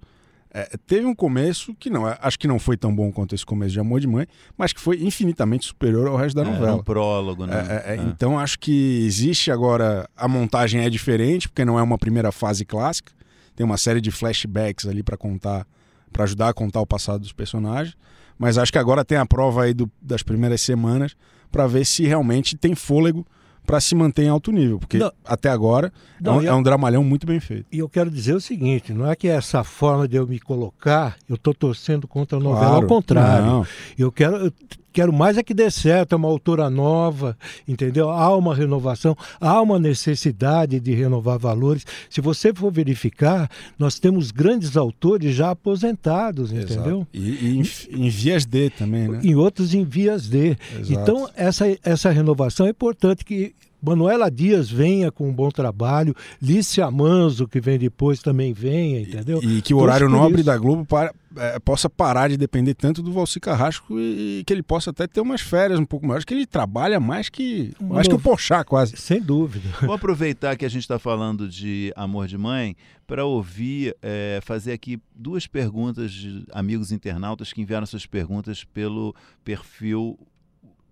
é, 0.50 0.76
teve 0.88 1.06
um 1.06 1.14
começo 1.14 1.76
que 1.76 1.90
não, 1.90 2.08
é, 2.08 2.18
acho 2.22 2.40
que 2.40 2.48
não 2.48 2.58
foi 2.58 2.76
tão 2.78 2.96
bom 2.96 3.12
quanto 3.12 3.36
esse 3.36 3.46
começo 3.46 3.74
de 3.74 3.80
Amor 3.80 4.00
de 4.00 4.08
Mãe, 4.08 4.26
mas 4.58 4.74
que 4.74 4.80
foi 4.80 5.04
infinitamente 5.04 5.66
superior 5.68 6.08
ao 6.08 6.16
resto 6.16 6.36
da 6.36 6.42
É, 6.42 6.46
novela. 6.46 6.76
um 6.78 6.84
prólogo, 6.84 7.46
né? 7.46 7.54
É, 7.70 7.92
é, 7.92 7.96
é, 7.96 8.00
É. 8.00 8.04
Então 8.04 8.40
acho 8.40 8.58
que 8.58 9.04
existe 9.06 9.52
agora 9.52 10.10
a 10.16 10.28
montagem 10.28 10.82
é 10.82 10.90
diferente 10.90 11.48
porque 11.48 11.64
não 11.66 11.78
é 11.78 11.84
uma 11.84 11.98
primeira 11.98 12.32
fase 12.32 12.66
clássica, 12.66 13.12
tem 13.58 13.66
uma 13.66 13.76
série 13.78 14.00
de 14.00 14.12
flashbacks 14.12 14.86
ali 14.88 15.04
para 15.04 15.18
contar, 15.18 15.68
para 16.14 16.24
ajudar 16.24 16.48
a 16.50 16.54
contar 16.54 16.80
o 16.80 16.86
passado 16.88 17.20
dos 17.22 17.34
personagens. 17.34 17.98
Mas 18.40 18.58
acho 18.58 18.72
que 18.72 18.78
agora 18.78 19.04
tem 19.04 19.18
a 19.18 19.26
prova 19.26 19.64
aí 19.64 19.74
do- 19.74 19.92
das 20.00 20.22
primeiras 20.24 20.62
semanas 20.62 21.16
para 21.52 21.66
ver 21.66 21.86
se 21.86 22.06
realmente 22.06 22.56
tem 22.56 22.76
fôlego 22.76 23.26
para 23.66 23.82
se 23.82 23.96
manter 23.96 24.24
em 24.24 24.30
alto 24.30 24.52
nível, 24.52 24.80
porque 24.80 24.98
Não. 25.00 25.12
até 25.26 25.50
agora 25.50 25.92
Não, 26.22 26.36
é, 26.36 26.38
um, 26.38 26.42
eu- 26.44 26.52
é 26.52 26.56
um 26.56 26.64
dramalhão 26.64 27.04
muito 27.04 27.26
bem 27.28 27.40
feito. 27.40 27.66
E 27.72 27.80
eu 27.80 27.90
quero 27.90 28.10
dizer 28.12 28.34
o 28.36 28.40
seguinte: 28.40 28.94
não 28.94 29.10
é 29.10 29.16
que 29.16 29.28
essa 29.28 29.64
forma 29.64 30.08
de 30.08 30.16
eu 30.16 30.26
me 30.28 30.40
colocar, 30.40 31.18
eu 31.28 31.36
estou 31.36 31.54
torcendo 31.54 32.08
contra 32.08 32.38
a 32.38 32.42
novela, 32.42 32.66
Claro. 32.68 32.84
ao 32.84 32.88
contrário. 32.88 33.46
Não. 33.46 33.68
Eu 33.98 34.10
quero. 34.12 34.38
eu 34.38 34.54
Quero 34.98 35.14
mais 35.14 35.38
é 35.38 35.44
que 35.44 35.54
dê 35.54 35.70
certo, 35.70 36.14
é 36.14 36.16
uma 36.16 36.28
autora 36.28 36.72
nova, 36.72 37.38
entendeu? 37.68 38.10
Há 38.10 38.36
uma 38.36 38.56
renovação, 38.56 39.16
há 39.40 39.62
uma 39.62 39.78
necessidade 39.78 40.80
de 40.80 40.92
renovar 40.92 41.38
valores. 41.38 41.86
Se 42.10 42.20
você 42.20 42.52
for 42.52 42.72
verificar, 42.72 43.48
nós 43.78 44.00
temos 44.00 44.32
grandes 44.32 44.76
autores 44.76 45.36
já 45.36 45.52
aposentados, 45.52 46.52
entendeu? 46.52 47.06
Exato. 47.06 47.08
E, 47.14 47.30
e 47.30 47.58
em, 47.60 48.06
em 48.06 48.10
vias 48.10 48.44
D 48.44 48.72
também, 48.72 49.08
né? 49.08 49.20
Em 49.24 49.36
outros 49.36 49.76
em 49.76 49.84
vias 49.84 50.28
D. 50.28 50.58
Exato. 50.80 50.92
Então, 50.92 51.30
essa, 51.36 51.66
essa 51.84 52.10
renovação 52.10 52.66
é 52.66 52.72
importante 52.72 53.24
que 53.24 53.54
Manuela 53.80 54.32
Dias 54.32 54.70
venha 54.70 55.12
com 55.12 55.30
um 55.30 55.34
bom 55.34 55.52
trabalho, 55.52 56.16
Lícia 56.42 56.90
Manzo, 56.90 57.48
que 57.48 57.62
vem 57.62 57.78
depois, 57.78 58.20
também 58.20 58.52
venha, 58.52 59.02
entendeu? 59.02 59.40
E 59.44 59.62
que 59.62 59.76
o 59.76 59.78
horário 59.78 60.10
por 60.10 60.14
nobre 60.14 60.42
da 60.42 60.58
Globo 60.58 60.84
para, 60.84 61.14
é, 61.38 61.60
possa 61.60 61.90
parar 61.90 62.30
de 62.30 62.38
depender 62.38 62.74
tanto 62.74 63.02
do 63.02 63.12
Valci 63.12 63.40
Carrasco 63.40 64.00
e, 64.00 64.40
e, 64.40 64.44
que 64.44 64.54
ele 64.54 64.64
possa 64.64 64.90
até 64.90 65.08
ter 65.08 65.22
umas 65.22 65.42
férias 65.42 65.80
um 65.80 65.86
pouco 65.86 66.06
maiores, 66.06 66.26
que 66.26 66.34
ele 66.34 66.46
trabalha 66.46 67.00
mais 67.00 67.30
que 67.30 67.74
mais 67.80 68.08
que 68.08 68.16
o 68.16 68.20
Pochá 68.20 68.64
quase. 68.64 68.98
Sem 68.98 69.22
dúvida. 69.22 69.70
Vou 69.82 69.94
aproveitar 69.94 70.56
que 70.56 70.66
a 70.66 70.70
gente 70.70 70.82
está 70.82 71.00
falando 71.00 71.48
de 71.48 71.94
Amor 71.96 72.28
de 72.28 72.38
Mãe 72.38 72.76
para 73.06 73.26
ouvir, 73.26 73.96
é, 74.02 74.40
fazer 74.44 74.74
aqui 74.74 75.00
duas 75.16 75.48
perguntas 75.48 76.12
de 76.12 76.46
amigos 76.52 76.92
internautas 76.92 77.54
que 77.54 77.62
enviaram 77.62 77.86
suas 77.86 78.06
perguntas 78.06 78.64
pelo 78.64 79.16
perfil 79.44 80.20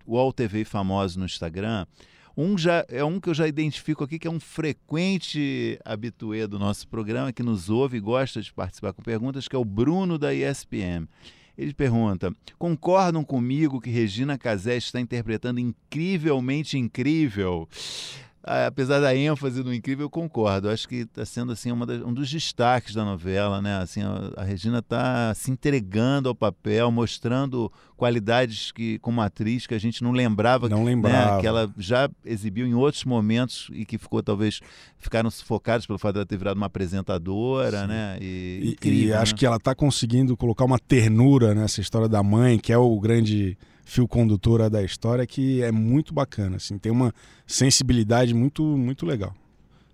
UOL 0.06 0.32
TV 0.32 0.64
Famoso 0.64 1.18
no 1.18 1.26
Instagram. 1.26 1.86
Um 2.36 2.58
já 2.58 2.84
é 2.88 3.02
um 3.02 3.18
que 3.18 3.30
eu 3.30 3.34
já 3.34 3.48
identifico 3.48 4.04
aqui, 4.04 4.18
que 4.18 4.28
é 4.28 4.30
um 4.30 4.38
frequente 4.38 5.78
habituê 5.82 6.46
do 6.46 6.58
nosso 6.58 6.86
programa, 6.86 7.32
que 7.32 7.42
nos 7.42 7.70
ouve 7.70 7.96
e 7.96 8.00
gosta 8.00 8.42
de 8.42 8.52
participar 8.52 8.92
com 8.92 9.02
perguntas, 9.02 9.48
que 9.48 9.56
é 9.56 9.58
o 9.58 9.64
Bruno 9.64 10.18
da 10.18 10.34
ESPM. 10.34 11.08
Ele 11.56 11.72
pergunta: 11.72 12.30
concordam 12.58 13.24
comigo 13.24 13.80
que 13.80 13.88
Regina 13.88 14.36
Casé 14.36 14.76
está 14.76 15.00
interpretando 15.00 15.58
incrivelmente 15.58 16.76
incrível? 16.76 17.66
Apesar 18.46 19.00
da 19.00 19.12
ênfase 19.12 19.60
no 19.64 19.74
incrível, 19.74 20.06
eu 20.06 20.10
concordo. 20.10 20.68
Eu 20.68 20.72
acho 20.72 20.88
que 20.88 20.98
está 20.98 21.24
sendo 21.26 21.50
assim 21.50 21.76
das, 21.84 22.00
um 22.00 22.14
dos 22.14 22.30
destaques 22.30 22.94
da 22.94 23.04
novela, 23.04 23.60
né? 23.60 23.78
Assim, 23.78 24.02
a, 24.02 24.30
a 24.36 24.44
Regina 24.44 24.78
está 24.78 25.34
se 25.34 25.50
entregando 25.50 26.28
ao 26.28 26.34
papel, 26.34 26.88
mostrando 26.92 27.72
qualidades 27.96 28.70
que 28.70 29.00
como 29.00 29.20
atriz 29.20 29.66
que 29.66 29.74
a 29.74 29.80
gente 29.80 30.00
não 30.00 30.12
lembrava, 30.12 30.68
não 30.68 30.84
lembrava. 30.84 31.36
Né? 31.36 31.40
que 31.40 31.46
ela 31.48 31.68
já 31.76 32.08
exibiu 32.24 32.68
em 32.68 32.74
outros 32.74 33.04
momentos 33.04 33.68
e 33.72 33.84
que 33.84 33.98
ficou 33.98 34.22
talvez 34.22 34.60
ficaram 34.96 35.28
sufocados 35.28 35.84
pelo 35.84 35.98
fato 35.98 36.12
de 36.12 36.18
ela 36.20 36.26
ter 36.26 36.36
virado 36.36 36.56
uma 36.56 36.66
apresentadora, 36.66 37.80
Sim. 37.80 37.86
né? 37.88 38.18
E, 38.20 38.60
e, 38.62 38.70
incrível, 38.74 39.08
e 39.08 39.12
acho 39.12 39.32
né? 39.32 39.38
que 39.38 39.46
ela 39.46 39.56
está 39.56 39.74
conseguindo 39.74 40.36
colocar 40.36 40.64
uma 40.64 40.78
ternura 40.78 41.52
nessa 41.52 41.80
história 41.80 42.08
da 42.08 42.22
mãe, 42.22 42.60
que 42.60 42.72
é 42.72 42.78
o 42.78 43.00
grande 43.00 43.58
fio 43.86 44.06
condutora 44.06 44.68
da 44.68 44.82
história 44.82 45.24
que 45.26 45.62
é 45.62 45.70
muito 45.70 46.12
bacana, 46.12 46.56
assim, 46.56 46.76
tem 46.76 46.90
uma 46.90 47.14
sensibilidade 47.46 48.34
muito 48.34 48.62
muito 48.62 49.06
legal. 49.06 49.34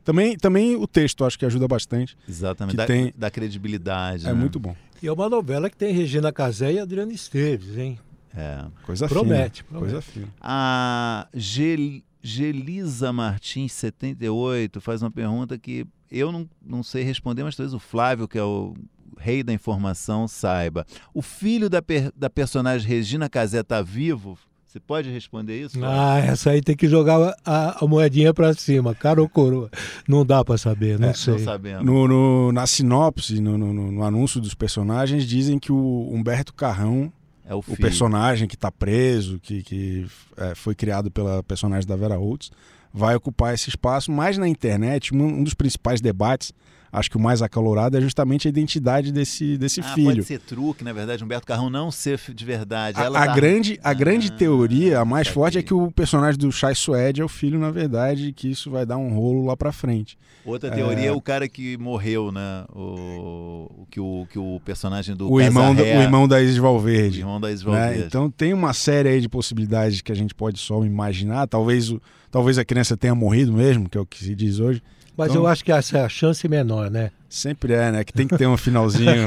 Também, 0.02 0.36
também 0.36 0.74
o 0.74 0.86
texto 0.86 1.24
acho 1.24 1.38
que 1.38 1.46
ajuda 1.46 1.68
bastante. 1.68 2.16
Exatamente, 2.28 2.76
da, 2.76 2.86
tem... 2.86 3.12
da 3.16 3.30
credibilidade. 3.30 4.26
É 4.26 4.32
né? 4.32 4.34
muito 4.34 4.58
bom. 4.58 4.74
E 5.00 5.06
é 5.06 5.12
uma 5.12 5.28
novela 5.28 5.70
que 5.70 5.76
tem 5.76 5.92
Regina 5.92 6.32
Casé 6.32 6.72
e 6.72 6.78
Adriana 6.80 7.12
Esteves, 7.12 7.76
hein? 7.76 7.98
É. 8.34 8.64
Coisa 8.84 9.06
promete, 9.06 9.62
fina. 9.62 9.78
Promete. 9.78 9.92
Coisa 9.92 10.02
fina. 10.02 10.28
A 10.40 11.28
Gel... 11.34 12.02
Gelisa 12.24 13.12
Martins, 13.12 13.72
78, 13.72 14.80
faz 14.80 15.02
uma 15.02 15.10
pergunta 15.10 15.58
que 15.58 15.84
eu 16.10 16.30
não, 16.30 16.48
não 16.64 16.82
sei 16.82 17.02
responder, 17.02 17.42
mas 17.42 17.56
talvez 17.56 17.74
o 17.74 17.80
Flávio, 17.80 18.28
que 18.28 18.38
é 18.38 18.44
o 18.44 18.74
rei 19.18 19.42
da 19.42 19.52
informação, 19.52 20.26
saiba. 20.26 20.86
O 21.12 21.22
filho 21.22 21.68
da, 21.68 21.82
per, 21.82 22.12
da 22.16 22.30
personagem 22.30 22.88
Regina 22.88 23.28
Casé 23.28 23.60
está 23.60 23.82
vivo? 23.82 24.38
Você 24.72 24.80
pode 24.80 25.10
responder 25.10 25.60
isso? 25.60 25.78
Ah, 25.84 26.18
essa 26.18 26.48
aí 26.48 26.62
tem 26.62 26.74
que 26.74 26.88
jogar 26.88 27.36
a, 27.44 27.84
a 27.84 27.86
moedinha 27.86 28.32
para 28.32 28.54
cima, 28.54 28.94
cara 28.94 29.20
ou 29.20 29.28
coroa. 29.28 29.70
Não 30.08 30.24
dá 30.24 30.42
para 30.42 30.56
saber, 30.56 30.98
não 30.98 31.10
é, 31.10 31.12
sei. 31.12 31.34
Não 31.34 31.40
sabemos. 31.40 31.84
No, 31.84 32.08
no, 32.08 32.52
na 32.52 32.66
sinopse, 32.66 33.38
no, 33.38 33.58
no, 33.58 33.92
no, 33.92 34.02
anúncio 34.02 34.40
dos 34.40 34.54
personagens, 34.54 35.26
dizem 35.26 35.58
que 35.58 35.70
o 35.70 36.08
Humberto 36.10 36.54
Carrão, 36.54 37.12
é 37.44 37.54
o, 37.54 37.58
o 37.58 37.76
personagem 37.76 38.48
que 38.48 38.54
está 38.54 38.72
preso, 38.72 39.38
que, 39.40 39.62
que 39.62 40.06
é, 40.38 40.54
foi 40.54 40.74
criado 40.74 41.10
pela 41.10 41.42
personagem 41.42 41.86
da 41.86 41.94
Vera 41.94 42.16
Holtz, 42.16 42.50
vai 42.94 43.14
ocupar 43.14 43.52
esse 43.52 43.68
espaço. 43.68 44.10
Mas 44.10 44.38
na 44.38 44.48
internet, 44.48 45.14
um, 45.14 45.22
um 45.22 45.44
dos 45.44 45.52
principais 45.52 46.00
debates 46.00 46.50
acho 46.92 47.10
que 47.10 47.16
o 47.16 47.20
mais 47.20 47.40
acalorado 47.40 47.96
é 47.96 48.00
justamente 48.00 48.46
a 48.46 48.50
identidade 48.50 49.10
desse, 49.10 49.56
desse 49.56 49.80
ah, 49.80 49.94
filho. 49.94 50.16
Pode 50.16 50.24
ser 50.24 50.40
truque, 50.40 50.84
na 50.84 50.92
verdade, 50.92 51.24
Humberto 51.24 51.46
Carrão 51.46 51.70
não 51.70 51.90
ser 51.90 52.20
de 52.34 52.44
verdade. 52.44 53.00
a, 53.00 53.06
a 53.06 53.10
tá... 53.10 53.34
grande, 53.34 53.80
a 53.82 53.90
ah, 53.90 53.94
grande 53.94 54.30
teoria, 54.30 55.00
a 55.00 55.04
mais 55.04 55.26
forte, 55.26 55.56
é 55.56 55.62
que 55.62 55.72
o 55.72 55.90
personagem 55.90 56.38
do 56.38 56.52
Chai 56.52 56.74
Suede 56.74 57.22
é 57.22 57.24
o 57.24 57.28
filho, 57.28 57.58
na 57.58 57.70
verdade, 57.70 58.28
e 58.28 58.32
que 58.32 58.50
isso 58.50 58.70
vai 58.70 58.84
dar 58.84 58.98
um 58.98 59.14
rolo 59.14 59.46
lá 59.46 59.56
pra 59.56 59.72
frente. 59.72 60.18
Outra 60.44 60.70
teoria 60.70 61.04
é, 61.04 61.08
é 61.08 61.12
o 61.12 61.20
cara 61.20 61.48
que 61.48 61.78
morreu, 61.78 62.30
né? 62.30 62.64
O, 62.74 63.86
que, 63.90 64.00
o, 64.00 64.26
que 64.30 64.38
o 64.38 64.60
personagem 64.64 65.14
do 65.14 65.30
o 65.30 65.40
irmão, 65.40 65.74
do, 65.74 65.82
o 65.82 65.86
irmão 65.86 66.28
da 66.28 66.42
Isis 66.42 66.56
Valverde. 66.56 67.18
O 67.18 67.22
irmão 67.22 67.40
da 67.40 67.50
Isis 67.50 67.62
Valverde. 67.62 68.00
Né? 68.00 68.04
Então 68.06 68.30
tem 68.30 68.52
uma 68.52 68.72
série 68.74 69.08
aí 69.08 69.20
de 69.20 69.28
possibilidades 69.28 70.00
que 70.00 70.10
a 70.10 70.16
gente 70.16 70.34
pode 70.34 70.58
só 70.58 70.84
imaginar. 70.84 71.46
Talvez, 71.46 71.90
o, 71.90 72.02
talvez 72.30 72.58
a 72.58 72.64
criança 72.64 72.96
tenha 72.96 73.14
morrido 73.14 73.52
mesmo, 73.52 73.88
que 73.88 73.96
é 73.96 74.00
o 74.00 74.06
que 74.06 74.22
se 74.22 74.34
diz 74.34 74.58
hoje. 74.58 74.82
Mas 75.16 75.30
então, 75.30 75.42
eu 75.42 75.46
acho 75.46 75.64
que 75.64 75.72
essa 75.72 75.98
é 75.98 76.04
a 76.04 76.08
chance 76.08 76.46
menor, 76.48 76.90
né? 76.90 77.10
Sempre 77.28 77.74
é, 77.74 77.90
né? 77.92 78.04
Que 78.04 78.12
tem 78.12 78.26
que 78.26 78.36
ter 78.36 78.46
um 78.46 78.56
finalzinho 78.56 79.24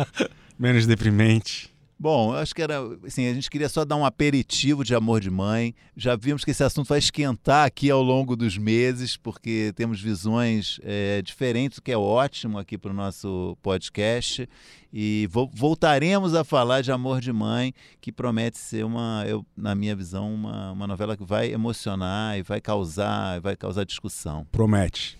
menos 0.58 0.86
deprimente. 0.86 1.70
Bom, 2.00 2.32
acho 2.32 2.54
que 2.54 2.62
era 2.62 2.78
assim, 3.04 3.26
a 3.26 3.34
gente 3.34 3.50
queria 3.50 3.68
só 3.68 3.84
dar 3.84 3.96
um 3.96 4.04
aperitivo 4.04 4.84
de 4.84 4.94
amor 4.94 5.20
de 5.20 5.30
mãe. 5.30 5.74
Já 5.96 6.14
vimos 6.14 6.44
que 6.44 6.52
esse 6.52 6.62
assunto 6.62 6.86
vai 6.86 7.00
esquentar 7.00 7.66
aqui 7.66 7.90
ao 7.90 8.00
longo 8.00 8.36
dos 8.36 8.56
meses, 8.56 9.16
porque 9.16 9.72
temos 9.74 10.00
visões 10.00 10.78
é, 10.84 11.20
diferentes, 11.22 11.78
o 11.78 11.82
que 11.82 11.90
é 11.90 11.98
ótimo 11.98 12.56
aqui 12.56 12.78
para 12.78 12.92
o 12.92 12.94
nosso 12.94 13.58
podcast. 13.60 14.48
E 14.92 15.28
vo 15.28 15.50
voltaremos 15.52 16.36
a 16.36 16.44
falar 16.44 16.82
de 16.82 16.92
Amor 16.92 17.20
de 17.20 17.32
Mãe, 17.32 17.74
que 18.00 18.12
promete 18.12 18.58
ser 18.58 18.84
uma, 18.84 19.24
eu, 19.26 19.44
na 19.56 19.74
minha 19.74 19.96
visão, 19.96 20.32
uma, 20.32 20.70
uma 20.70 20.86
novela 20.86 21.16
que 21.16 21.24
vai 21.24 21.52
emocionar 21.52 22.38
e 22.38 22.42
vai 22.42 22.60
causar, 22.60 23.40
vai 23.40 23.56
causar 23.56 23.84
discussão. 23.84 24.46
Promete. 24.52 25.18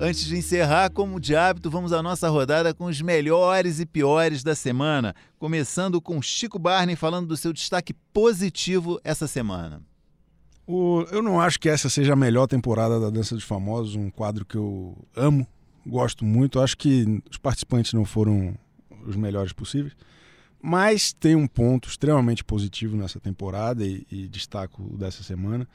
Antes 0.00 0.24
de 0.24 0.36
encerrar, 0.36 0.90
como 0.90 1.20
de 1.20 1.36
hábito, 1.36 1.70
vamos 1.70 1.92
à 1.92 2.02
nossa 2.02 2.28
rodada 2.28 2.74
com 2.74 2.86
os 2.86 3.00
melhores 3.00 3.78
e 3.78 3.86
piores 3.86 4.42
da 4.42 4.54
semana, 4.54 5.14
começando 5.38 6.00
com 6.00 6.20
Chico 6.20 6.58
Barney 6.58 6.96
falando 6.96 7.28
do 7.28 7.36
seu 7.36 7.52
destaque 7.52 7.94
positivo 8.12 9.00
essa 9.04 9.28
semana. 9.28 9.80
O, 10.66 11.02
eu 11.10 11.22
não 11.22 11.40
acho 11.40 11.58
que 11.60 11.68
essa 11.68 11.88
seja 11.88 12.14
a 12.14 12.16
melhor 12.16 12.46
temporada 12.46 12.98
da 12.98 13.10
Dança 13.10 13.34
dos 13.34 13.44
Famosos, 13.44 13.94
um 13.94 14.10
quadro 14.10 14.44
que 14.44 14.56
eu 14.56 14.96
amo, 15.14 15.46
gosto 15.86 16.24
muito. 16.24 16.60
Acho 16.60 16.76
que 16.76 17.22
os 17.30 17.38
participantes 17.38 17.92
não 17.92 18.04
foram 18.04 18.56
os 19.06 19.16
melhores 19.16 19.52
possíveis, 19.52 19.94
mas 20.60 21.12
tem 21.12 21.34
um 21.34 21.46
ponto 21.46 21.88
extremamente 21.88 22.44
positivo 22.44 22.96
nessa 22.96 23.20
temporada 23.20 23.84
e, 23.84 24.06
e 24.10 24.28
destaco 24.28 24.82
dessa 24.96 25.22
semana, 25.22 25.66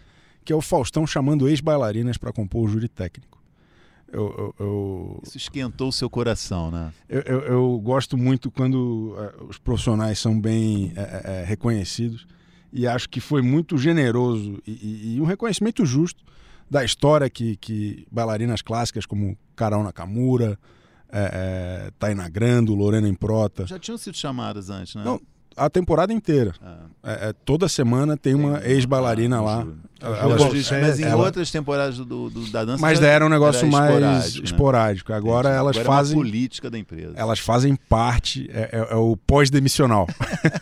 que 0.44 0.52
é 0.52 0.56
o 0.56 0.62
Faustão 0.62 1.06
chamando 1.06 1.48
ex-bailarinas 1.48 2.18
para 2.18 2.32
compor 2.32 2.66
o 2.66 2.68
júri 2.68 2.88
técnico. 2.88 3.37
Eu, 4.12 4.24
eu, 4.38 4.66
eu, 4.66 5.22
Isso 5.24 5.38
esquentou 5.38 5.90
o 5.90 5.92
seu 5.92 6.10
coração, 6.10 6.72
né? 6.72 6.94
Eu, 7.10 7.22
eu 7.22 7.80
gosto 7.80 8.18
muito 8.18 8.50
quando 8.50 9.16
uh, 9.16 9.46
os 9.48 9.58
profissionais 9.58 10.18
são 10.18 10.40
bem 10.40 10.88
uh, 10.88 10.92
uh, 10.92 11.46
reconhecidos 11.46 12.26
e 12.72 12.88
acho 12.88 13.10
que 13.10 13.20
foi 13.20 13.42
muito 13.42 13.78
generoso 13.78 14.62
e, 14.66 14.72
e, 14.72 15.16
e, 15.16 15.22
um 15.22 15.26
reconhecimento 15.26 15.86
justo 15.86 16.24
da 16.70 16.84
história 16.84 17.30
que, 17.30 17.56
que 17.58 18.06
bailarinas 18.12 18.62
clássicas 18.62 19.06
como 19.06 19.38
Carol 19.56 19.84
Nakamura, 19.84 20.60
é, 21.10 21.88
é, 21.88 21.92
Taina 21.98 22.28
Grando, 22.28 22.76
Lorena 22.76 23.08
Improta... 23.08 23.66
Já 23.66 23.80
tinham 23.80 23.98
sido 23.98 24.18
chamadas 24.18 24.70
antes, 24.70 24.96
né? 24.96 25.04
Não, 25.04 25.22
a 25.58 25.70
temporada 25.70 26.14
inteira. 26.14 26.54
É. 27.04 27.30
É, 27.30 27.34
toda 27.46 27.68
semana 27.68 28.18
tem 28.18 28.36
uma 28.36 28.62
ex-bailarina 28.66 29.42
lá. 29.42 29.66
Elas, 30.00 30.70
mas 30.70 31.00
em 31.00 31.04
ela... 31.04 31.24
outras 31.24 31.50
temporadas 31.50 31.98
do, 31.98 32.30
do, 32.30 32.52
da 32.52 32.64
dança. 32.64 32.82
Mas 32.82 33.02
era 33.02 33.26
um 33.26 33.30
negócio 33.30 33.66
era 33.66 33.72
mais 33.72 33.96
esporádico. 33.96 34.38
Né? 34.38 34.44
esporádico. 34.44 35.14
Agora 35.14 35.48
Entendi. 35.50 35.60
elas 35.60 35.78
Agora 35.78 35.96
fazem. 35.96 36.14
É 36.14 36.18
uma 36.18 36.24
política 36.26 36.70
da 36.70 36.78
empresa. 36.78 37.14
Elas 37.16 37.40
fazem 37.40 37.76
parte, 37.76 38.50
é, 38.54 38.70
é, 38.74 38.94
é 38.94 38.96
o 38.96 39.18
pós-demissional. 39.18 40.06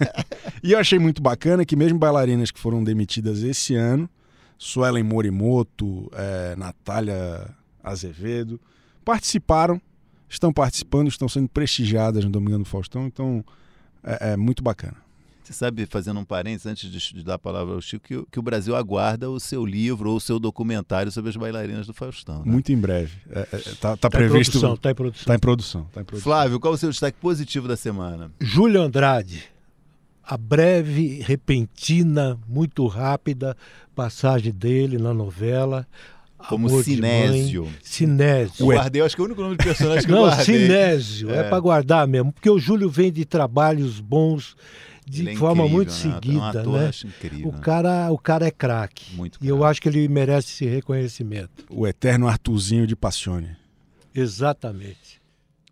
e 0.63 0.71
eu 0.71 0.79
achei 0.79 0.99
muito 0.99 1.21
bacana 1.21 1.65
que, 1.65 1.75
mesmo 1.75 1.99
bailarinas 1.99 2.51
que 2.51 2.59
foram 2.59 2.83
demitidas 2.83 3.43
esse 3.43 3.75
ano, 3.75 4.09
Suelen 4.57 5.03
Morimoto, 5.03 6.09
é, 6.13 6.55
Natália 6.55 7.49
Azevedo, 7.83 8.59
participaram, 9.03 9.81
estão 10.29 10.53
participando, 10.53 11.07
estão 11.07 11.27
sendo 11.27 11.49
prestigiadas 11.49 12.23
no 12.23 12.31
Domingão 12.31 12.59
do 12.59 12.65
Faustão. 12.65 13.05
Então 13.05 13.43
é, 14.05 14.33
é 14.33 14.37
muito 14.37 14.63
bacana. 14.63 15.05
Você 15.45 15.53
sabe, 15.53 15.85
fazendo 15.85 16.19
um 16.19 16.25
parênteses, 16.25 16.65
antes 16.65 16.89
de, 16.89 17.13
de, 17.13 17.23
dar 17.23 17.35
a 17.35 17.39
palavra 17.39 17.75
ao 17.75 17.81
Chico, 17.81 18.03
que, 18.03 18.25
que, 18.31 18.39
o 18.39 18.41
Brasil 18.41 18.75
aguarda 18.75 19.29
o 19.29 19.39
seu 19.39 19.63
livro 19.63 20.09
ou 20.09 20.17
o 20.17 20.19
seu 20.19 20.39
documentário 20.39 21.11
sobre 21.11 21.29
as 21.29 21.35
bailarinas 21.35 21.85
do 21.85 21.93
Faustão. 21.93 22.39
Né? 22.39 22.51
Muito 22.51 22.71
em 22.71 22.77
breve. 22.77 23.15
Está 23.27 23.39
é, 23.39 23.47
é, 23.53 23.75
tá, 23.75 23.97
tá 23.97 24.09
previsto. 24.09 24.57
Está 24.57 24.89
em, 24.89 24.95
produção. 24.95 25.21
Está 25.21 25.35
em 25.35 25.39
produção. 25.39 25.83
Tá 25.93 26.01
em 26.01 26.03
produção. 26.03 26.31
Flávio, 26.31 26.59
qual 26.59 26.73
o 26.73 26.77
seu 26.77 26.89
destaque 26.89 27.19
positivo 27.19 27.67
da 27.67 27.77
semana? 27.77 28.31
Júlio 28.39 28.81
Andrade. 28.81 29.43
A 30.23 30.35
breve, 30.35 31.21
repentina, 31.21 32.39
muito 32.47 32.87
rápida 32.87 33.55
passagem 33.95 34.51
dele 34.51 34.97
na 34.97 35.13
novela. 35.13 35.87
Como 36.47 36.67
Amor 36.67 36.83
Sinésio. 36.83 37.67
Sinésio. 37.81 38.63
Eu 38.63 38.67
guardei, 38.67 39.01
acho 39.01 39.15
que 39.15 39.21
é 39.21 39.23
o 39.23 39.25
único 39.25 39.41
nome 39.41 39.57
de 39.57 39.63
personagem 39.63 40.05
que 40.05 40.11
Não, 40.11 40.19
eu 40.19 40.25
guardei. 40.25 40.45
Sinésio. 40.45 41.31
É, 41.31 41.37
é 41.37 41.43
para 41.43 41.59
guardar 41.59 42.07
mesmo. 42.07 42.31
Porque 42.31 42.49
o 42.49 42.59
Júlio 42.59 42.89
vem 42.89 43.11
de 43.11 43.25
trabalhos 43.25 43.99
bons 43.99 44.55
de 45.07 45.29
é 45.29 45.35
forma 45.35 45.67
muito 45.67 45.89
né? 45.89 45.93
seguida, 45.93 46.67
um 46.67 46.73
né? 46.73 46.91
Incrível, 47.03 47.49
o 47.49 47.53
cara, 47.59 48.11
o 48.11 48.17
cara 48.17 48.47
é 48.47 48.51
craque. 48.51 49.15
Muito 49.15 49.37
e 49.41 49.47
eu 49.47 49.63
acho 49.63 49.81
que 49.81 49.87
ele 49.87 50.07
merece 50.07 50.51
esse 50.51 50.65
reconhecimento. 50.65 51.63
O 51.69 51.85
eterno 51.85 52.27
Artuzinho 52.27 52.87
de 52.87 52.95
Passione. 52.95 53.55
Exatamente. 54.13 55.21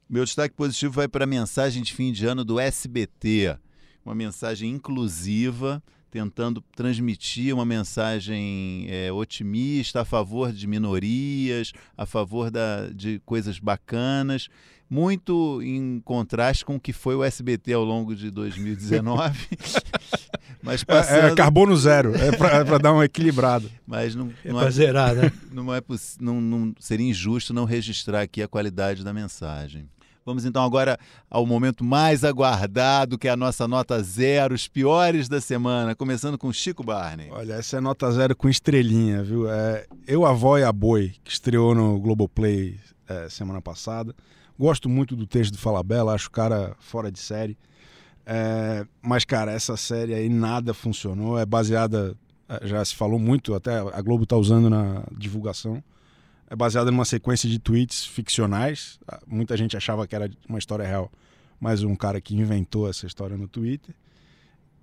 Meu 0.08 0.24
destaque 0.24 0.54
positivo 0.54 0.94
vai 0.94 1.08
para 1.08 1.24
a 1.24 1.28
mensagem 1.28 1.82
de 1.82 1.94
fim 1.94 2.12
de 2.12 2.26
ano 2.26 2.46
do 2.46 2.60
SBT. 2.60 3.58
Uma 4.06 4.14
mensagem 4.14 4.70
inclusiva, 4.70 5.82
tentando 6.13 6.63
transmitir 6.76 7.56
uma 7.56 7.65
mensagem 7.65 8.86
é, 8.88 9.12
otimista 9.12 10.02
a 10.02 10.06
favor 10.06 10.54
de 10.54 10.67
minorias, 10.67 11.73
a 11.97 12.06
favor 12.06 12.52
da, 12.52 12.88
de 12.93 13.19
coisas 13.26 13.58
bacanas, 13.58 14.47
muito 14.88 15.60
em 15.63 15.99
contraste 16.06 16.63
com 16.63 16.76
o 16.76 16.80
que 16.80 16.93
foi 16.93 17.15
o 17.15 17.23
SBT 17.23 17.73
ao 17.73 17.84
longo 17.84 18.15
de 18.15 18.30
2019. 18.30 19.39
Mas 20.62 20.84
passando... 20.84 21.30
é, 21.30 21.32
é, 21.32 21.36
carbono 21.36 21.76
zero, 21.76 22.13
é 22.15 22.32
para 22.38 22.78
dar 22.78 22.93
uma 22.93 23.04
equilibrada. 23.06 23.67
Mas 23.88 24.13
não, 24.13 24.32
É 24.45 24.52
não 24.52 24.60
para 24.60 24.69
zerar, 24.69 25.15
né? 25.15 25.32
não 25.52 25.73
é 25.73 25.82
poss- 25.82 26.17
não, 26.21 26.39
não 26.39 26.76
seria 26.80 27.10
injusto 27.10 27.56
não 27.56 27.65
registrar 27.65 28.21
aqui 28.21 28.41
a 28.41 28.47
qualidade 28.47 29.04
da 29.04 29.12
mensagem. 29.12 29.89
Vamos 30.26 30.46
então 30.46 30.64
agora 30.64 30.98
ao 31.30 31.46
momento 31.46 31.84
mais 31.84 32.24
aguardado, 32.24 33.18
que 33.18 33.28
é 33.28 33.32
a 33.32 33.36
nossa 33.36 33.68
nota 33.68 34.02
zero, 34.02 34.56
os 34.56 34.68
piores 34.68 35.28
da 35.28 35.42
semana, 35.42 35.94
começando 35.94 36.38
com 36.38 36.52
Chico 36.54 36.84
Barney. 36.84 37.30
Olha, 37.30 37.56
essa 37.56 37.78
é 37.78 37.82
nota 37.82 38.10
zero 38.12 38.36
com 38.36 38.48
estrelinha, 38.48 39.22
viu? 39.22 39.50
É 39.50 39.86
Eu, 40.08 40.26
a 40.26 40.32
Vó 40.32 40.58
e 40.58 40.64
a 40.64 40.72
Boi, 40.72 41.14
que 41.24 41.32
estreou 41.32 41.76
no 41.76 42.00
Globoplay 42.00 42.80
é, 43.08 43.28
semana 43.28 43.62
passada. 43.62 44.16
Gosto 44.58 44.88
muito 44.88 45.16
do 45.16 45.28
texto 45.28 45.52
do 45.52 45.58
Falabella, 45.58 46.14
acho 46.14 46.28
o 46.28 46.32
cara 46.32 46.74
fora 46.80 47.12
de 47.12 47.20
série. 47.20 47.58
É, 48.26 48.86
mas, 49.02 49.26
cara, 49.26 49.52
essa 49.52 49.76
série 49.76 50.14
aí 50.14 50.30
nada 50.30 50.74
funcionou. 50.74 51.38
É 51.38 51.46
baseada, 51.46 52.16
é, 52.48 52.66
já 52.66 52.84
se 52.86 52.96
falou 52.96 53.20
muito, 53.20 53.54
até 53.54 53.78
a 53.78 54.02
Globo 54.02 54.26
tá 54.26 54.38
usando 54.38 54.70
na 54.70 55.04
divulgação. 55.18 55.84
É 56.54 56.56
baseada 56.56 56.92
numa 56.92 57.04
sequência 57.04 57.50
de 57.50 57.58
tweets 57.58 58.06
ficcionais. 58.06 59.00
Ah, 59.08 59.20
Muita 59.26 59.58
gente 59.58 59.76
achava 59.76 60.06
que 60.06 60.13
era 60.16 60.30
uma 60.48 60.60
história 60.60 60.86
real, 60.86 61.12
mas 61.60 61.82
um 61.84 61.96
cara 61.96 62.22
que 62.22 62.36
inventou 62.36 62.88
essa 62.88 63.08
história 63.08 63.36
no 63.36 63.48
Twitter. 63.48 63.96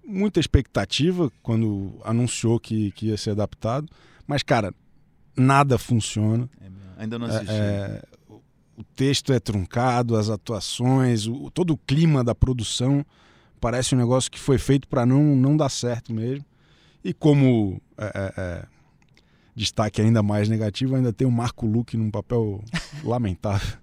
Muita 0.04 0.40
expectativa 0.40 1.30
quando 1.44 1.92
anunciou 2.04 2.58
que, 2.58 2.90
que 2.90 3.06
ia 3.06 3.16
ser 3.16 3.30
adaptado, 3.30 3.88
mas, 4.26 4.42
cara, 4.42 4.74
nada 5.36 5.78
funciona. 5.78 6.50
É. 6.60 7.02
Ainda 7.04 7.18
não 7.20 7.26
assisti. 7.28 7.46
É, 7.54 8.02
o- 8.28 8.40
o 8.78 8.82
texto 8.96 9.32
é 9.32 9.38
truncado, 9.38 10.16
as 10.16 10.28
atuações, 10.28 11.28
o- 11.28 11.50
todo 11.52 11.74
o 11.74 11.76
clima 11.78 12.24
da 12.24 12.34
produção 12.34 13.06
parece 13.60 13.94
um 13.94 13.98
negócio 13.98 14.28
que 14.28 14.40
foi 14.40 14.58
feito 14.58 14.88
para 14.88 15.06
não, 15.06 15.22
não 15.36 15.56
dar 15.56 15.68
certo 15.68 16.12
mesmo. 16.12 16.44
E 17.04 17.14
como 17.14 17.80
é, 17.96 18.06
é, 18.06 18.34
é, 18.36 18.66
destaque 19.54 20.00
ainda 20.00 20.22
mais 20.22 20.48
negativo, 20.48 20.96
ainda 20.96 21.12
tem 21.12 21.26
o 21.26 21.30
Marco 21.30 21.66
Luque 21.66 21.96
num 21.96 22.10
papel 22.10 22.62
lamentável. 23.04 23.78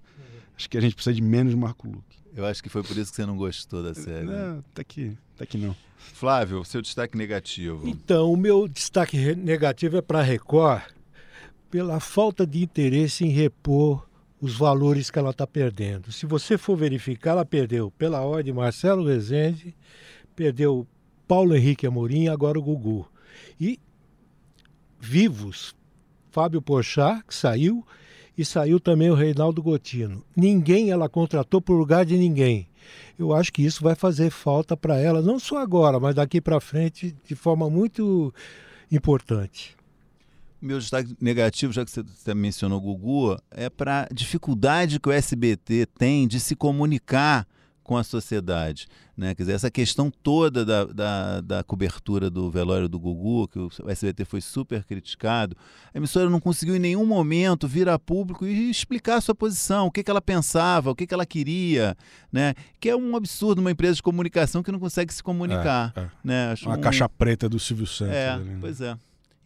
Acho 0.56 0.69
que 0.69 0.77
a 0.77 0.82
gente 0.82 0.95
precisa 0.95 1.13
de 1.13 1.21
menos 1.21 1.53
Marco 1.53 1.88
Luque. 1.88 2.17
Eu 2.36 2.45
acho 2.45 2.62
que 2.62 2.69
foi 2.69 2.84
por 2.84 2.95
isso 2.97 3.12
que 3.12 3.15
você 3.15 3.25
não 3.25 3.36
gostou 3.38 3.82
da 3.82 3.93
série. 3.93 4.25
né? 4.25 4.34
Não, 4.36 4.60
até 4.71 4.84
que, 4.84 5.17
até 5.36 5.45
que 5.45 5.58
não. 5.58 5.75
Flávio, 5.97 6.63
seu 6.63 6.82
destaque 6.82 7.17
negativo. 7.17 7.88
Então, 7.88 8.32
o 8.32 8.38
meu 8.38 8.67
destaque 8.67 9.36
negativo 9.36 9.97
é 9.97 10.01
para 10.01 10.19
a 10.19 10.23
Record 10.23 10.84
pela 11.69 11.99
falta 11.99 12.45
de 12.45 12.63
interesse 12.63 13.25
em 13.25 13.30
repor 13.30 14.08
os 14.39 14.56
valores 14.56 15.10
que 15.10 15.17
ela 15.19 15.32
está 15.32 15.45
perdendo. 15.47 16.12
Se 16.12 16.25
você 16.25 16.58
for 16.58 16.77
verificar, 16.77 17.32
ela 17.32 17.45
perdeu 17.45 17.91
pela 17.91 18.21
ordem 18.21 18.53
Marcelo 18.53 19.06
Rezende, 19.08 19.75
perdeu 20.36 20.88
Paulo 21.27 21.56
Henrique 21.56 21.88
Amorim, 21.88 22.27
agora 22.27 22.58
o 22.58 22.62
Gugu. 22.62 23.10
E 23.60 23.80
vivos, 25.08 25.74
Fábio 26.32 26.62
Porchat, 26.62 27.24
que 27.26 27.34
saiu, 27.34 27.86
e 28.38 28.46
saiu 28.46 28.80
também 28.80 29.10
o 29.10 29.15
Reinaldo 29.15 29.63
Gotino. 29.63 30.24
Ninguém 30.36 30.91
ela 30.91 31.10
contratou 31.10 31.60
por 31.62 31.76
lugar 31.76 32.06
de 32.06 32.17
ninguém. 32.17 32.67
Eu 33.17 33.34
acho 33.34 33.52
que 33.52 33.63
isso 33.63 33.84
vai 33.84 33.96
fazer 33.96 34.30
falta 34.30 34.78
para 34.78 34.98
ela, 34.98 35.22
não 35.22 35.39
só 35.39 35.58
agora, 35.60 36.00
mas 36.00 36.13
daqui 36.13 36.39
para 36.39 36.60
frente, 36.60 37.15
de 37.26 37.36
forma 37.36 37.70
muito 37.70 38.34
importante. 38.91 39.76
Meu 40.62 40.80
destaque 40.80 41.15
negativo, 41.22 41.72
já 41.72 41.86
que 41.86 41.91
você- 41.91 42.34
mencionou 42.34 42.82
Gugu, 42.82 43.38
é 43.52 43.70
para 43.70 44.04
a 44.04 44.13
dificuldade 44.13 45.00
que 45.00 45.10
o 45.10 45.12
SBT 45.12 45.86
tem 45.98 46.28
de 46.28 46.39
se 46.39 46.56
comunicar 46.56 47.48
com 47.88 47.95
a 47.95 48.04
sociedade. 48.04 48.86
Né? 49.15 49.34
Quer 49.34 49.43
dizer, 49.43 49.54
essa 49.54 49.71
questão 49.71 50.12
toda 50.12 50.63
da, 50.65 50.84
da, 50.84 51.41
da 51.41 51.63
cobertura 51.63 52.30
do 52.30 52.52
velório 52.52 52.88
do 52.89 53.00
Gugu, 53.00 53.47
que 53.47 53.58
o 53.58 53.71
SBT 53.89 54.26
foi 54.26 54.41
super 54.41 54.84
criticado, 54.84 55.56
a 55.91 55.97
emissora 55.97 56.30
não 56.30 56.39
conseguiu 56.39 56.76
em 56.76 56.80
nenhum 56.80 57.06
momento 57.06 57.65
vir 57.67 57.88
a 57.88 57.97
público 57.97 58.45
e 58.45 58.69
explicar 58.69 59.15
a 59.15 59.21
sua 59.21 59.34
posição, 59.34 59.88
o 59.88 59.91
que, 59.91 60.04
que 60.04 60.12
ela 60.12 60.21
pensava, 60.21 60.91
o 60.91 60.95
que, 60.95 61.08
que 61.08 61.13
ela 61.13 61.26
queria, 61.26 61.95
né? 62.32 62.54
que 62.80 62.89
é 62.89 62.95
um 62.95 63.15
absurdo 63.15 63.60
uma 63.60 63.71
empresa 63.71 63.95
de 63.95 64.04
comunicação 64.04 64.62
que 64.62 64.71
não 64.71 64.80
consegue 64.80 65.12
se 65.13 65.23
comunicar. 65.23 65.93
É, 65.95 66.00
é. 66.02 66.10
Né? 66.23 66.52
Acho 66.52 66.67
Uma 66.67 66.78
um- 66.78 66.82
caixa 66.82 67.08
preta 67.08 67.47
do 67.47 67.58
Silvio 67.58 67.88
Santos. 67.88 68.13
é, 68.13 68.30
ali, 68.32 68.43
né? 68.43 68.58
pois 68.60 68.82
é. 68.82 68.97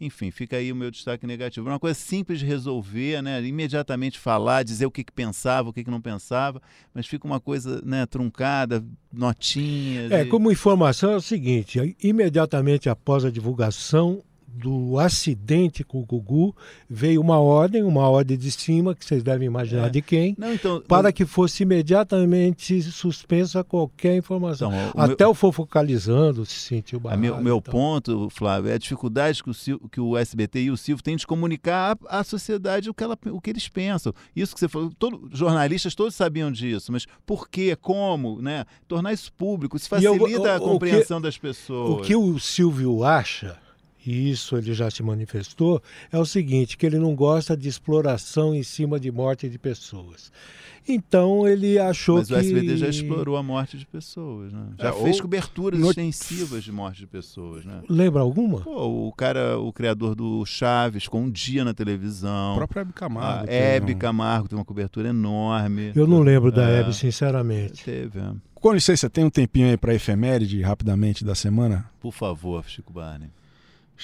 Enfim, 0.04 0.32
fica 0.32 0.56
aí 0.56 0.72
o 0.72 0.74
meu 0.74 0.90
destaque 0.90 1.24
negativo. 1.28 1.68
Uma 1.68 1.78
coisa 1.78 1.96
simples 1.98 2.40
de 2.40 2.44
resolver, 2.44 3.22
né? 3.22 3.40
Imediatamente 3.40 4.18
falar, 4.18 4.64
dizer 4.64 4.84
o 4.84 4.90
que, 4.90 5.04
que 5.04 5.12
pensava, 5.12 5.68
o 5.68 5.72
que, 5.72 5.84
que 5.84 5.90
não 5.90 6.00
pensava, 6.00 6.60
mas 6.92 7.06
fica 7.06 7.24
uma 7.24 7.38
coisa 7.38 7.80
né, 7.84 8.04
truncada, 8.04 8.84
notinhas. 9.12 10.10
É, 10.10 10.24
como 10.24 10.50
informação 10.50 11.12
é 11.12 11.16
o 11.16 11.20
seguinte, 11.20 11.96
imediatamente 12.02 12.88
após 12.88 13.24
a 13.24 13.30
divulgação 13.30 14.24
do 14.54 14.98
acidente 14.98 15.82
com 15.84 16.00
o 16.00 16.04
Gugu, 16.04 16.54
veio 16.88 17.20
uma 17.20 17.38
ordem, 17.38 17.82
uma 17.82 18.08
ordem 18.08 18.36
de 18.36 18.50
cima, 18.50 18.94
que 18.94 19.04
vocês 19.04 19.22
devem 19.22 19.46
imaginar 19.46 19.86
É. 19.86 19.90
de 19.90 20.02
quem, 20.02 20.34
Não, 20.38 20.52
então. 20.52 20.82
para 20.86 21.12
que 21.12 21.24
fosse 21.24 21.62
imediatamente 21.62 22.82
suspensa 22.82 23.64
qualquer 23.64 24.16
informação. 24.16 24.72
então, 24.72 24.92
o 24.94 25.00
Até 25.00 25.24
meu, 25.24 25.30
o 25.30 25.34
Fofocalizando 25.34 26.44
se 26.44 26.58
sentiu 26.60 27.00
barrado. 27.00 27.20
meu, 27.20 27.40
meu 27.42 27.56
então. 27.58 27.72
ponto, 27.72 28.28
Flávio, 28.30 28.70
é 28.70 28.74
a 28.74 28.78
dificuldade 28.78 29.42
que 29.42 29.50
o, 29.50 29.54
Sil- 29.54 29.80
que 29.90 30.00
o 30.00 30.16
SBT 30.16 30.62
e 30.64 30.70
o 30.70 30.76
Silvio 30.76 31.02
têm 31.02 31.16
de 31.16 31.26
comunicar 31.26 31.96
à, 32.08 32.20
à 32.20 32.24
sociedade 32.24 32.90
o 32.90 32.94
que, 32.94 33.02
ela, 33.02 33.18
o 33.30 33.40
que 33.40 33.50
eles 33.50 33.68
pensam. 33.68 34.12
Isso 34.34 34.54
que 34.54 34.60
você 34.60 34.68
falou, 34.68 34.92
todo, 34.98 35.28
jornalistas 35.32 35.94
todos 35.94 36.14
sabiam 36.14 36.50
disso, 36.52 36.92
mas 36.92 37.06
por 37.26 37.48
quê, 37.48 37.76
como, 37.76 38.40
né? 38.40 38.64
Tornar 38.86 39.12
isso 39.12 39.32
público, 39.32 39.76
isso 39.76 39.86
eu- 39.94 40.14
facilita 40.18 40.40
o- 40.42 40.50
a 40.50 40.56
o 40.56 40.60
que- 40.60 40.64
compreensão 40.66 41.20
das 41.20 41.38
pessoas. 41.38 41.90
O 41.90 42.02
que 42.02 42.14
o 42.16 42.38
Silvio 42.38 43.04
acha, 43.04 43.58
e 44.06 44.30
isso 44.30 44.56
ele 44.56 44.72
já 44.74 44.90
se 44.90 45.02
manifestou, 45.02 45.82
é 46.10 46.18
o 46.18 46.24
seguinte, 46.24 46.76
que 46.76 46.84
ele 46.86 46.98
não 46.98 47.14
gosta 47.14 47.56
de 47.56 47.68
exploração 47.68 48.54
em 48.54 48.62
cima 48.62 48.98
de 48.98 49.10
morte 49.10 49.48
de 49.48 49.58
pessoas. 49.58 50.30
Então 50.88 51.46
ele 51.46 51.78
achou 51.78 52.16
Mas 52.18 52.26
que... 52.26 52.34
o 52.34 52.36
SBT 52.38 52.76
já 52.76 52.88
explorou 52.88 53.36
a 53.36 53.42
morte 53.42 53.78
de 53.78 53.86
pessoas, 53.86 54.52
né? 54.52 54.66
Já 54.80 54.88
É, 54.88 54.92
fez 54.92 55.16
ou- 55.16 55.22
coberturas 55.22 55.78
no- 55.78 55.90
extensivas 55.90 56.64
de 56.64 56.72
morte 56.72 56.98
de 56.98 57.06
pessoas, 57.06 57.64
né? 57.64 57.82
Lembra 57.88 58.20
alguma? 58.22 58.60
Pô, 58.62 59.06
o 59.08 59.12
cara, 59.12 59.56
o 59.60 59.72
criador 59.72 60.16
do 60.16 60.44
Chaves, 60.44 61.06
com 61.06 61.22
um 61.22 61.30
dia 61.30 61.64
na 61.64 61.72
televisão. 61.72 62.54
A 62.54 62.56
própria 62.56 62.80
Hebe 62.80 62.90
A 62.90 62.94
Camargo. 62.94 63.48
Hebe 63.48 63.80
teve 63.86 63.94
um- 63.94 63.98
Camargo 63.98 64.48
tem 64.48 64.58
uma 64.58 64.64
cobertura 64.64 65.08
enorme. 65.10 65.92
Eu 65.94 66.08
não 66.08 66.18
lembro 66.18 66.50
da 66.50 66.68
É, 66.68 66.80
Hebe, 66.80 66.92
sinceramente. 66.94 67.84
Teve, 67.84 68.18
é. 68.18 68.32
Com 68.54 68.72
licença, 68.72 69.08
tem 69.08 69.24
um 69.24 69.30
tempinho 69.30 69.68
aí 69.68 69.76
para 69.76 69.94
efeméride, 69.94 70.60
rapidamente, 70.62 71.24
da 71.24 71.34
semana? 71.36 71.88
Por 72.00 72.12
favor, 72.12 72.64
Chico 72.66 72.92
Barney. 72.92 73.28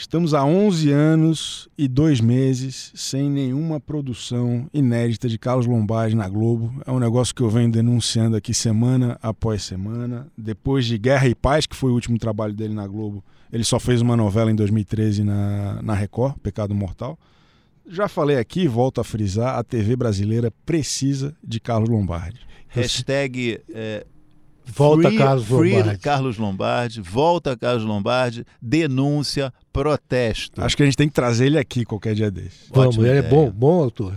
Estamos 0.01 0.33
há 0.33 0.45
11 0.45 0.93
anos 0.93 1.69
e 1.77 1.89
dois 1.89 2.21
meses 2.21 2.93
sem 2.95 3.29
nenhuma 3.29 3.81
produção 3.81 4.71
inédita 4.73 5.29
de 5.29 5.37
Carlos 5.37 5.67
Lombardi 5.67 6.15
na 6.15 6.29
Globo. 6.29 6.73
É 6.87 6.93
um 6.93 7.01
negócio 7.01 7.35
que 7.35 7.43
eu 7.43 7.51
venho 7.51 7.69
denunciando 7.69 8.37
aqui 8.37 8.55
semana 8.55 9.19
após 9.21 9.65
semana. 9.65 10.29
Depois 10.39 10.87
de 10.87 10.97
Guerra 10.97 11.27
e 11.27 11.35
Paz, 11.35 11.67
que 11.67 11.75
foi 11.75 11.91
o 11.91 11.95
último 11.95 12.17
trabalho 12.17 12.55
dele 12.55 12.75
na 12.75 12.87
Globo, 12.87 13.25
ele 13.53 13.65
só 13.65 13.81
fez 13.81 14.01
uma 14.01 14.17
novela 14.17 14.53
em 14.53 14.55
2013 14.55 15.25
na, 15.25 15.83
na 15.83 15.95
Record, 15.95 16.37
Pecado 16.45 16.73
Mortal. 16.77 17.19
Já 17.85 18.07
falei 18.07 18.39
aqui, 18.39 18.69
volto 18.69 19.01
a 19.01 19.05
frisar, 19.05 19.59
a 19.59 19.65
TV 19.65 19.97
brasileira 19.97 20.53
precisa 20.65 21.37
de 21.43 21.59
Carlos 21.59 21.89
Lombardi. 21.89 22.39
Hashtag 22.69 23.61
é, 23.75 24.07
Volta 24.73 25.09
free, 25.09 25.19
Carlos 25.19 25.47
free 25.47 25.77
Lombardi. 25.77 25.99
Carlos 26.01 26.39
Lombardi, 26.39 27.01
volta 27.01 27.57
Carlos 27.57 27.85
Lombardi, 27.85 28.45
denúncia, 28.61 29.53
protesto. 29.73 30.63
Acho 30.63 30.77
que 30.77 30.83
a 30.83 30.87
gente 30.87 30.97
tem 30.97 31.09
que 31.09 31.15
trazer 31.15 31.47
ele 31.47 31.59
aqui 31.59 31.85
qualquer 31.85 32.15
dia 32.15 32.31
desse. 32.31 32.67
Vamos, 32.71 32.97
Ótima 32.97 33.09
ele 33.09 33.19
é 33.19 33.23
bom, 33.23 33.51
bom 33.51 33.81
autor. 33.83 34.15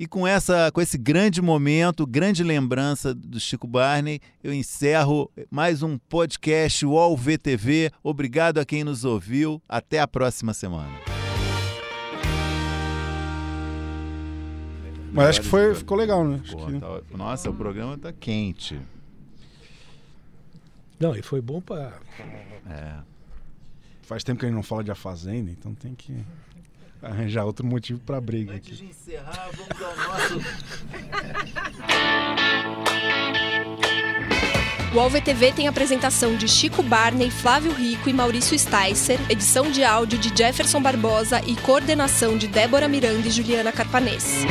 E 0.00 0.06
com, 0.06 0.24
essa, 0.24 0.70
com 0.72 0.80
esse 0.80 0.96
grande 0.96 1.42
momento, 1.42 2.06
grande 2.06 2.44
lembrança 2.44 3.12
do 3.12 3.40
Chico 3.40 3.66
Barney, 3.66 4.20
eu 4.44 4.54
encerro 4.54 5.28
mais 5.50 5.82
um 5.82 5.98
podcast 5.98 6.86
UOL 6.86 7.16
VTV. 7.16 7.90
Obrigado 8.00 8.58
a 8.58 8.64
quem 8.64 8.84
nos 8.84 9.04
ouviu. 9.04 9.60
Até 9.68 9.98
a 9.98 10.06
próxima 10.06 10.54
semana. 10.54 10.92
Mas 15.12 15.28
acho 15.30 15.40
que 15.40 15.46
foi, 15.48 15.74
ficou 15.74 15.96
legal, 15.96 16.24
né? 16.24 16.40
Pô, 16.50 16.66
que- 16.66 16.78
tá- 16.78 17.00
nossa, 17.16 17.50
o 17.50 17.54
programa 17.54 17.96
tá 17.98 18.12
quente. 18.12 18.78
Não, 20.98 21.14
e 21.14 21.22
foi 21.22 21.40
bom 21.40 21.60
para... 21.60 21.92
É. 22.68 22.94
Faz 24.02 24.24
tempo 24.24 24.40
que 24.40 24.46
a 24.46 24.48
gente 24.48 24.56
não 24.56 24.62
fala 24.62 24.82
de 24.82 24.90
A 24.90 24.94
Fazenda, 24.94 25.50
então 25.50 25.74
tem 25.74 25.94
que. 25.94 26.24
arranjar 27.02 27.44
outro 27.44 27.66
motivo 27.66 28.00
para 28.00 28.18
briga. 28.20 28.54
Antes 28.54 28.78
de 28.78 28.86
encerrar, 28.86 29.50
vamos 29.54 29.82
ao 29.82 29.96
nosso. 29.96 30.40
O 34.94 34.98
AlvTV 35.00 35.52
tem 35.52 35.68
apresentação 35.68 36.34
de 36.36 36.48
Chico 36.48 36.82
Barney, 36.82 37.30
Flávio 37.30 37.72
Rico 37.72 38.08
e 38.08 38.12
Maurício 38.14 38.58
Sticer, 38.58 39.20
edição 39.30 39.70
de 39.70 39.84
áudio 39.84 40.18
de 40.18 40.34
Jefferson 40.34 40.80
Barbosa 40.80 41.42
e 41.46 41.54
coordenação 41.56 42.38
de 42.38 42.48
Débora 42.48 42.88
Miranda 42.88 43.28
e 43.28 43.30
Juliana 43.30 43.70
Carpanês. 43.70 44.46